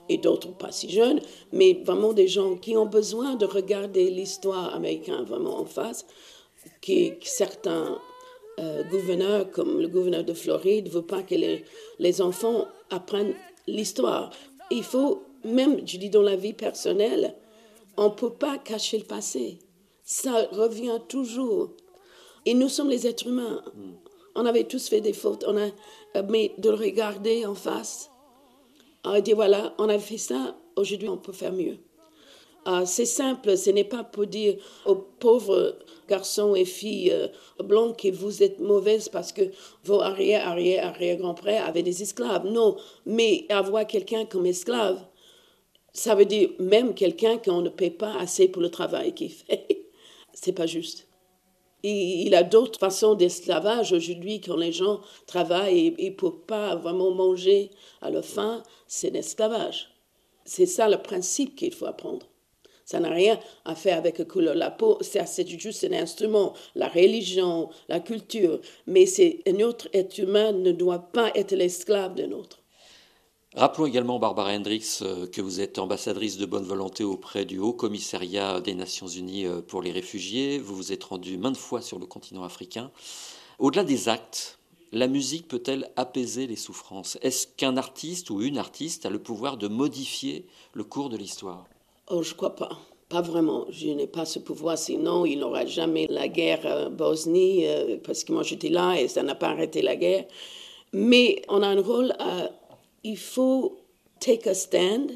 et 0.10 0.20
d'autres 0.20 0.56
pas 0.56 0.72
si 0.72 0.92
jeunes, 0.92 1.22
mais 1.52 1.74
vraiment 1.84 2.14
des 2.14 2.28
gens 2.28 2.56
qui 2.56 2.78
ont 2.78 2.86
besoin 2.86 3.34
de 3.34 3.48
regarder 3.48 4.12
l'histoire 4.12 4.76
américaine 4.76 5.24
vraiment 5.24 5.60
en 5.60 5.66
face, 5.66 6.06
qui 6.82 7.14
certains 7.24 8.00
euh, 8.60 8.84
gouverneurs, 8.84 9.52
comme 9.52 9.82
le 9.82 9.88
gouverneur 9.88 10.24
de 10.24 10.34
Floride, 10.34 10.88
ne 10.88 10.92
veulent 10.92 11.06
pas 11.06 11.24
que 11.24 11.36
les, 11.36 11.64
les 12.00 12.22
enfants 12.22 12.68
apprennent 12.90 13.36
l'histoire. 13.68 14.32
Il 14.72 14.84
faut, 14.84 15.24
même, 15.44 15.88
je 15.88 15.98
dis 15.98 16.10
dans 16.10 16.22
la 16.22 16.36
vie 16.36 16.54
personnelle, 16.54 17.36
on 17.98 18.06
ne 18.06 18.14
peut 18.14 18.34
pas 18.34 18.58
cacher 18.58 18.98
le 18.98 19.04
passé. 19.04 19.60
Ça 20.04 20.48
revient 20.52 21.00
toujours. 21.08 21.72
Et 22.46 22.54
nous 22.54 22.70
sommes 22.70 22.90
les 22.90 23.08
êtres 23.08 23.28
humains. 23.28 23.64
On 24.36 24.46
avait 24.46 24.66
tous 24.66 24.88
fait 24.88 25.02
des 25.02 25.14
fautes, 25.14 25.44
on 25.48 25.58
a, 25.58 25.70
euh, 26.16 26.24
mais 26.30 26.54
de 26.58 26.70
le 26.70 26.76
regarder 26.76 27.46
en 27.46 27.56
face, 27.56 28.12
on 29.04 29.20
dit 29.20 29.34
voilà, 29.34 29.74
on 29.78 29.90
a 29.90 29.98
fait 30.00 30.18
ça, 30.18 30.56
aujourd'hui 30.76 31.10
on 31.10 31.18
peut 31.18 31.34
faire 31.34 31.54
mieux. 31.54 31.78
Ah, 32.70 32.86
c'est 32.86 33.06
simple, 33.06 33.58
ce 33.58 33.70
n'est 33.70 33.86
pas 33.86 34.04
pour 34.04 34.28
dire 34.28 34.58
aux 34.86 34.96
pauvres 34.96 35.80
garçons 36.10 36.54
et 36.54 36.66
filles 36.66 37.14
euh, 37.14 37.30
blancs 37.64 37.98
que 37.98 38.10
vous 38.10 38.44
êtes 38.44 38.60
mauvaises 38.60 39.08
parce 39.08 39.32
que 39.32 39.44
vos 39.86 40.02
arrière, 40.02 40.46
arrière, 40.46 40.86
arrière 40.86 41.16
grands-pères 41.16 41.66
avaient 41.66 41.82
des 41.82 42.04
esclaves. 42.04 42.46
Non, 42.46 42.76
mais 43.06 43.46
avoir 43.48 43.88
quelqu'un 43.88 44.26
comme 44.26 44.46
esclave, 44.46 45.00
ça 45.94 46.14
veut 46.14 46.26
dire 46.26 46.50
même 46.60 46.94
quelqu'un 46.94 47.38
qu'on 47.38 47.62
ne 47.62 47.70
paie 47.70 47.90
pas 47.90 48.14
assez 48.20 48.50
pour 48.50 48.62
le 48.62 48.70
travail 48.70 49.14
qu'il 49.14 49.32
fait. 49.32 49.88
C'est 50.34 50.52
pas 50.52 50.68
juste. 50.68 51.08
Et 51.84 52.24
il 52.26 52.36
a 52.36 52.44
d'autres 52.44 52.80
façons 52.80 53.16
d'esclavage 53.16 53.94
aujourd'hui 53.94 54.42
quand 54.42 54.58
les 54.58 54.74
gens 54.74 55.00
travaillent 55.26 55.96
et 55.98 56.10
ne 56.10 56.16
peuvent 56.16 56.44
pas 56.46 56.76
vraiment 56.76 57.12
manger 57.12 57.72
à 58.02 58.10
la 58.10 58.22
faim, 58.22 58.62
c'est 58.88 59.10
l'esclavage. 59.10 59.90
C'est 60.44 60.66
ça 60.66 60.90
le 60.90 60.98
principe 60.98 61.56
qu'il 61.56 61.74
faut 61.74 61.86
apprendre. 61.86 62.28
Ça 62.88 63.02
n'a 63.02 63.10
rien 63.10 63.38
à 63.66 63.76
faire 63.76 63.98
avec 63.98 64.18
la 64.18 64.24
couleur 64.24 64.54
de 64.54 64.60
la 64.60 64.72
peau, 64.72 64.98
c'est 65.02 65.46
juste 65.46 65.84
un 65.84 65.92
instrument, 65.92 66.54
la 66.74 66.88
religion, 66.88 67.70
la 67.90 68.00
culture. 68.00 68.62
Mais 68.86 69.06
c'est 69.06 69.42
un 69.46 69.60
autre 69.60 69.90
être 69.92 70.18
humain 70.18 70.54
ne 70.54 70.72
doit 70.72 71.12
pas 71.12 71.30
être 71.36 71.52
l'esclave 71.52 72.16
d'un 72.16 72.32
autre. 72.32 72.60
Rappelons 73.58 73.88
également, 73.88 74.20
Barbara 74.20 74.54
Hendricks, 74.54 75.02
euh, 75.02 75.28
que 75.28 75.42
vous 75.42 75.60
êtes 75.60 75.80
ambassadrice 75.80 76.38
de 76.38 76.46
bonne 76.46 76.64
volonté 76.64 77.04
auprès 77.04 77.44
du 77.44 77.60
Haut 77.60 77.74
Commissariat 77.74 78.62
des 78.62 78.74
Nations 78.74 79.08
Unies 79.08 79.48
euh, 79.48 79.62
pour 79.62 79.82
les 79.82 79.92
réfugiés. 79.92 80.58
Vous 80.58 80.76
vous 80.76 80.94
êtes 80.94 81.04
rendue 81.04 81.38
maintes 81.38 81.58
fois 81.58 81.82
sur 81.82 82.00
le 82.00 82.06
continent 82.06 82.46
africain. 82.46 82.90
Au-delà 83.60 83.84
des 83.84 84.08
actes, 84.08 84.60
la 84.94 85.08
musique 85.08 85.50
peut-elle 85.50 85.92
apaiser 85.98 86.48
les 86.48 86.56
souffrances? 86.56 87.18
Est-ce 87.22 87.48
qu'un 87.48 87.76
artiste 87.76 88.30
ou 88.30 88.42
une 88.42 88.58
artiste 88.58 89.06
a 89.06 89.10
le 89.10 89.20
pouvoir 89.20 89.58
de 89.58 89.68
modifier 89.68 90.46
le 90.72 90.86
cours 90.86 91.10
de 91.10 91.18
l'histoire? 91.18 91.66
Oh, 92.10 92.24
je 92.24 92.34
crois 92.34 92.56
pas. 92.56 92.70
Pas 93.10 93.22
vraiment. 93.22 93.66
Je 93.70 93.90
n'ai 93.90 94.08
pas 94.08 94.26
ce 94.26 94.40
pouvoir, 94.40 94.78
sinon 94.78 95.26
il 95.26 95.40
n'aura 95.40 95.66
jamais 95.66 96.08
la 96.10 96.30
guerre 96.30 96.66
euh, 96.66 96.90
Bosnie, 96.90 97.68
euh, 97.68 97.98
parce 98.04 98.24
que 98.24 98.32
moi 98.32 98.44
j'étais 98.44 98.70
là 98.70 98.96
et 98.96 99.08
ça 99.10 99.24
n'a 99.24 99.36
pas 99.36 99.50
arrêté 99.50 99.82
la 99.82 99.96
guerre. 99.98 100.26
Mais 100.94 101.42
on 101.50 101.62
a 101.62 101.68
un 101.68 101.82
rôle 101.82 102.14
à. 102.20 102.50
Il 103.04 103.18
faut 103.18 103.78
take 104.20 104.50
a 104.50 104.54
stand 104.54 105.12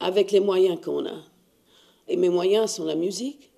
avec 0.00 0.32
les 0.32 0.40
moyens 0.40 0.80
qu'on 0.84 1.06
a. 1.06 1.22
Et 2.08 2.16
mes 2.16 2.30
moyens 2.30 2.72
sont 2.72 2.84
la 2.84 2.96
musique. 2.96 3.50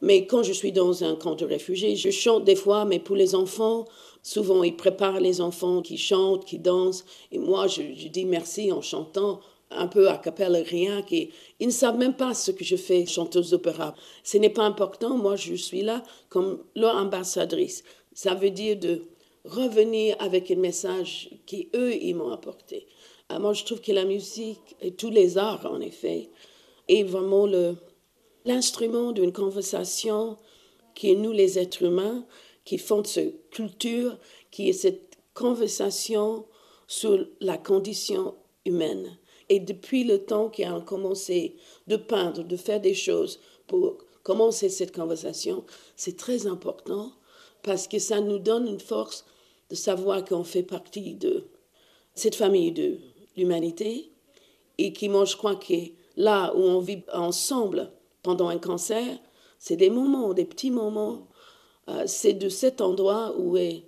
Mais 0.00 0.26
quand 0.26 0.42
je 0.42 0.52
suis 0.52 0.72
dans 0.72 1.04
un 1.04 1.16
camp 1.16 1.34
de 1.34 1.44
réfugiés, 1.44 1.96
je 1.96 2.10
chante 2.10 2.44
des 2.44 2.56
fois, 2.56 2.84
mais 2.84 2.98
pour 2.98 3.16
les 3.16 3.34
enfants, 3.34 3.86
souvent 4.22 4.62
ils 4.62 4.76
préparent 4.76 5.20
les 5.20 5.40
enfants 5.40 5.80
qui 5.82 5.96
chantent, 5.98 6.44
qui 6.44 6.58
dansent. 6.58 7.04
Et 7.32 7.38
moi, 7.38 7.66
je, 7.66 7.82
je 7.94 8.08
dis 8.08 8.24
merci 8.24 8.72
en 8.72 8.82
chantant 8.82 9.40
un 9.70 9.88
peu 9.88 10.08
à 10.08 10.18
capelle, 10.18 10.56
rien. 10.56 11.02
Qui, 11.02 11.30
ils 11.60 11.66
ne 11.66 11.72
savent 11.72 11.98
même 11.98 12.16
pas 12.16 12.34
ce 12.34 12.50
que 12.50 12.64
je 12.64 12.76
fais, 12.76 13.06
chanteuse 13.06 13.50
d'opéra. 13.50 13.94
Ce 14.22 14.38
n'est 14.38 14.50
pas 14.50 14.64
important. 14.64 15.16
Moi, 15.16 15.36
je 15.36 15.54
suis 15.54 15.82
là 15.82 16.02
comme 16.28 16.62
leur 16.74 16.96
ambassadrice. 16.96 17.82
Ça 18.12 18.34
veut 18.34 18.50
dire 18.50 18.78
de 18.78 19.02
revenir 19.44 20.16
avec 20.18 20.50
un 20.50 20.56
message 20.56 21.30
qu'eux, 21.46 21.94
ils 21.94 22.14
m'ont 22.14 22.30
apporté. 22.30 22.86
Ah, 23.28 23.38
moi, 23.38 23.52
je 23.52 23.64
trouve 23.64 23.80
que 23.80 23.92
la 23.92 24.04
musique 24.04 24.76
et 24.80 24.92
tous 24.92 25.10
les 25.10 25.38
arts, 25.38 25.66
en 25.66 25.80
effet, 25.80 26.30
est 26.88 27.02
vraiment 27.02 27.46
l'instrument 28.44 29.12
d'une 29.12 29.32
conversation 29.32 30.36
qui 30.94 31.10
est 31.10 31.16
nous, 31.16 31.32
les 31.32 31.58
êtres 31.58 31.82
humains, 31.82 32.24
qui 32.64 32.78
font 32.78 33.04
cette 33.04 33.50
culture, 33.50 34.16
qui 34.50 34.68
est 34.68 34.72
cette 34.72 35.18
conversation 35.34 36.46
sur 36.86 37.26
la 37.40 37.58
condition 37.58 38.34
humaine. 38.64 39.18
Et 39.48 39.60
depuis 39.60 40.04
le 40.04 40.24
temps 40.24 40.48
qu'ils 40.48 40.68
ont 40.68 40.80
commencé 40.80 41.56
de 41.86 41.96
peindre, 41.96 42.42
de 42.42 42.56
faire 42.56 42.80
des 42.80 42.94
choses 42.94 43.40
pour 43.66 43.98
commencer 44.22 44.68
cette 44.68 44.94
conversation, 44.94 45.64
c'est 45.96 46.16
très 46.16 46.46
important 46.46 47.12
parce 47.62 47.86
que 47.88 47.98
ça 47.98 48.20
nous 48.20 48.38
donne 48.38 48.66
une 48.66 48.80
force 48.80 49.24
de 49.70 49.74
savoir 49.74 50.24
qu'on 50.24 50.44
fait 50.44 50.62
partie 50.62 51.14
de 51.14 51.44
cette 52.14 52.34
famille 52.34 52.72
de 52.72 52.98
l'humanité 53.36 54.10
et 54.78 54.92
qui, 54.92 55.08
moi, 55.08 55.24
je 55.24 55.36
crois 55.36 55.56
que 55.56 55.74
là 56.16 56.52
où 56.56 56.60
on 56.60 56.80
vit 56.80 57.02
ensemble 57.12 57.90
pendant 58.22 58.48
un 58.48 58.58
cancer, 58.58 59.18
c'est 59.58 59.76
des 59.76 59.90
moments, 59.90 60.34
des 60.34 60.44
petits 60.44 60.70
moments. 60.70 61.28
Euh, 61.88 62.04
c'est 62.06 62.34
de 62.34 62.48
cet 62.48 62.80
endroit 62.80 63.34
où 63.38 63.56
est, 63.56 63.84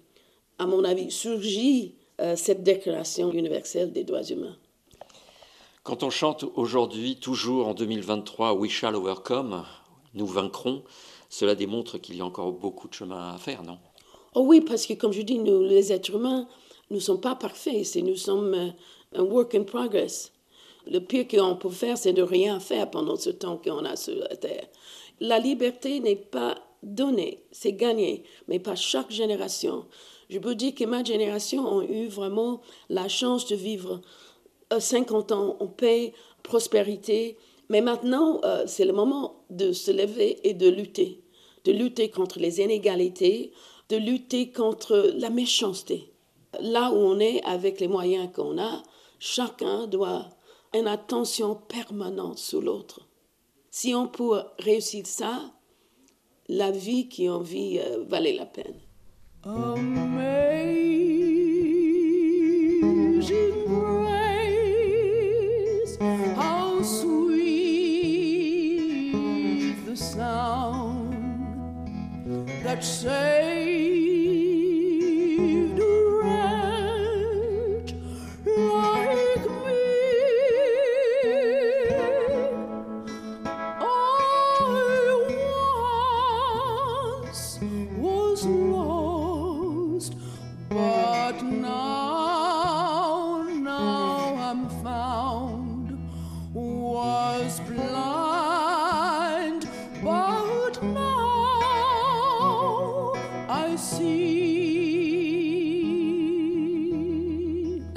à 0.59 0.67
mon 0.67 0.85
avis, 0.85 1.11
surgit 1.11 1.95
euh, 2.21 2.37
cette 2.37 2.63
déclaration 2.63 3.33
universelle 3.33 3.93
des 3.93 4.05
droits 4.05 4.23
humains. 4.23 4.57
Quand 5.89 6.03
on 6.03 6.11
chante 6.11 6.45
aujourd'hui, 6.55 7.17
toujours 7.17 7.67
en 7.67 7.73
2023, 7.73 8.53
We 8.53 8.71
shall 8.71 8.95
overcome, 8.95 9.65
nous 10.13 10.27
vaincrons, 10.27 10.83
cela 11.31 11.55
démontre 11.55 11.97
qu'il 11.97 12.15
y 12.17 12.21
a 12.21 12.27
encore 12.27 12.53
beaucoup 12.53 12.89
de 12.89 12.93
chemin 12.93 13.33
à 13.33 13.39
faire, 13.39 13.63
non? 13.63 13.79
Oh 14.35 14.43
oui, 14.43 14.61
parce 14.61 14.85
que 14.85 14.93
comme 14.93 15.13
je 15.13 15.23
dis, 15.23 15.39
nous, 15.39 15.63
les 15.63 15.91
êtres 15.91 16.15
humains, 16.15 16.47
nous 16.91 16.97
ne 16.97 17.01
sommes 17.01 17.23
pas 17.23 17.37
parfaits, 17.37 17.97
nous 18.05 18.17
sommes 18.17 18.53
euh, 18.53 18.69
un 19.15 19.23
work 19.23 19.55
in 19.55 19.63
progress. 19.63 20.35
Le 20.87 20.99
pire 20.99 21.27
qu'on 21.27 21.57
peut 21.57 21.71
faire, 21.71 21.97
c'est 21.97 22.13
de 22.13 22.21
rien 22.21 22.61
faire 22.61 22.91
pendant 22.91 23.17
ce 23.17 23.31
temps 23.31 23.57
qu'on 23.57 23.87
a 23.87 23.97
sur 23.97 24.17
la 24.17 24.37
Terre. 24.37 24.67
La 25.21 25.39
liberté 25.39 26.01
n'est 26.01 26.17
pas 26.17 26.57
donnée, 26.83 27.45
c'est 27.51 27.73
gagné, 27.73 28.25
mais 28.47 28.59
pas 28.59 28.77
chaque 28.77 29.11
génération. 29.11 29.87
Je 30.29 30.39
peux 30.39 30.55
dire 30.55 30.75
que 30.75 30.85
ma 30.85 31.03
génération 31.03 31.79
a 31.79 31.85
eu 31.85 32.09
vraiment 32.09 32.61
la 32.91 33.09
chance 33.09 33.47
de 33.47 33.57
vivre 33.57 34.03
50 34.77 35.33
euh, 35.33 35.35
ans 35.35 35.57
en 35.61 35.67
paix, 35.67 36.13
prospérité, 36.43 37.37
mais 37.69 37.81
maintenant, 37.81 38.41
euh, 38.45 38.65
c'est 38.67 38.85
le 38.85 38.93
moment 38.93 39.45
de 39.51 39.73
se 39.73 39.91
lever 39.91 40.39
et 40.49 40.55
de 40.55 40.69
lutter, 40.69 41.23
de 41.65 41.73
lutter 41.73 42.11
contre 42.11 42.39
les 42.39 42.61
inégalités, 42.61 43.53
de 43.89 43.97
lutter 43.97 44.51
contre 44.51 45.13
la 45.17 45.31
méchanceté. 45.31 46.13
Là 46.61 46.91
où 46.93 46.97
on 46.97 47.19
est 47.19 47.43
avec 47.45 47.81
les 47.81 47.89
moyens 47.89 48.31
qu'on 48.35 48.59
a, 48.59 48.83
chacun 49.19 49.87
doit 49.87 50.27
une 50.75 50.87
attention 50.87 51.55
permanente 51.55 52.39
sur 52.39 52.61
l'autre. 52.61 53.07
Si 53.71 53.95
on 53.95 54.07
peut 54.07 54.43
réussir 54.59 55.07
ça, 55.07 55.53
la 56.49 56.71
vie 56.71 57.09
qui 57.09 57.29
en 57.29 57.41
vit 57.41 57.79
euh, 57.79 58.05
valait 58.05 58.35
la 58.35 58.47
peine. 58.47 58.81
that 63.29 63.78
saved 72.81 74.05
a 74.05 74.08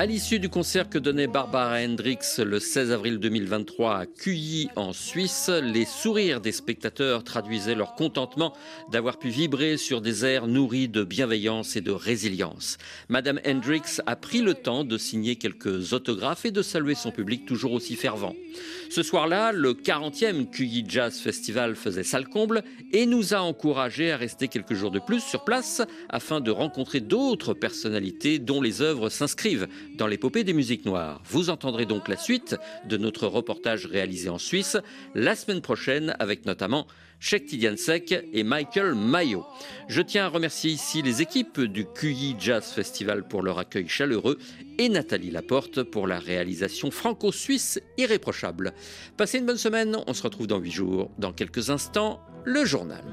À 0.01 0.07
l'issue 0.07 0.39
du 0.39 0.49
concert 0.49 0.89
que 0.89 0.97
donnait 0.97 1.27
Barbara 1.27 1.75
Hendricks 1.75 2.39
le 2.39 2.59
16 2.59 2.91
avril 2.91 3.19
2023 3.19 3.97
à 3.99 4.05
Cuyi 4.07 4.67
en 4.75 4.93
Suisse, 4.93 5.51
les 5.61 5.85
sourires 5.85 6.41
des 6.41 6.51
spectateurs 6.51 7.23
traduisaient 7.23 7.75
leur 7.75 7.93
contentement 7.93 8.51
d'avoir 8.91 9.19
pu 9.19 9.29
vibrer 9.29 9.77
sur 9.77 10.01
des 10.01 10.25
airs 10.25 10.47
nourris 10.47 10.87
de 10.89 11.03
bienveillance 11.03 11.75
et 11.75 11.81
de 11.81 11.91
résilience. 11.91 12.79
Madame 13.09 13.39
Hendricks 13.45 14.01
a 14.07 14.15
pris 14.15 14.41
le 14.41 14.55
temps 14.55 14.83
de 14.83 14.97
signer 14.97 15.35
quelques 15.35 15.93
autographes 15.93 16.45
et 16.45 16.51
de 16.51 16.63
saluer 16.63 16.95
son 16.95 17.11
public 17.11 17.45
toujours 17.45 17.73
aussi 17.73 17.95
fervent. 17.95 18.33
Ce 18.89 19.03
soir-là, 19.03 19.51
le 19.51 19.73
40e 19.73 20.49
Cuyi 20.49 20.83
Jazz 20.87 21.19
Festival 21.19 21.75
faisait 21.75 22.03
salle 22.03 22.27
comble 22.27 22.63
et 22.91 23.05
nous 23.05 23.35
a 23.35 23.41
encouragés 23.41 24.11
à 24.11 24.17
rester 24.17 24.47
quelques 24.47 24.73
jours 24.73 24.89
de 24.91 24.99
plus 24.99 25.21
sur 25.21 25.43
place 25.43 25.83
afin 26.09 26.41
de 26.41 26.49
rencontrer 26.49 27.01
d'autres 27.01 27.53
personnalités 27.53 28.39
dont 28.39 28.63
les 28.63 28.81
œuvres 28.81 29.09
s'inscrivent 29.09 29.67
dans 29.97 30.07
l'épopée 30.07 30.43
des 30.43 30.53
musiques 30.53 30.85
noires. 30.85 31.21
Vous 31.25 31.49
entendrez 31.49 31.85
donc 31.85 32.07
la 32.07 32.17
suite 32.17 32.55
de 32.87 32.97
notre 32.97 33.27
reportage 33.27 33.85
réalisé 33.85 34.29
en 34.29 34.37
Suisse 34.37 34.77
la 35.15 35.35
semaine 35.35 35.61
prochaine 35.61 36.15
avec 36.19 36.45
notamment 36.45 36.87
Sheikh 37.19 37.45
Tidiansek 37.45 38.15
et 38.33 38.43
Michael 38.43 38.95
Mayo. 38.95 39.45
Je 39.87 40.01
tiens 40.01 40.25
à 40.25 40.29
remercier 40.29 40.71
ici 40.71 41.03
les 41.03 41.21
équipes 41.21 41.61
du 41.61 41.85
QI 41.85 42.35
Jazz 42.39 42.71
Festival 42.71 43.27
pour 43.27 43.43
leur 43.43 43.59
accueil 43.59 43.87
chaleureux 43.87 44.39
et 44.79 44.89
Nathalie 44.89 45.29
Laporte 45.29 45.83
pour 45.83 46.07
la 46.07 46.17
réalisation 46.17 46.89
franco-suisse 46.89 47.79
irréprochable. 47.97 48.73
Passez 49.17 49.37
une 49.37 49.45
bonne 49.45 49.57
semaine, 49.57 49.97
on 50.07 50.13
se 50.15 50.23
retrouve 50.23 50.47
dans 50.47 50.57
huit 50.57 50.71
jours. 50.71 51.11
Dans 51.19 51.31
quelques 51.31 51.69
instants, 51.69 52.21
le 52.43 52.65
journal. 52.65 53.03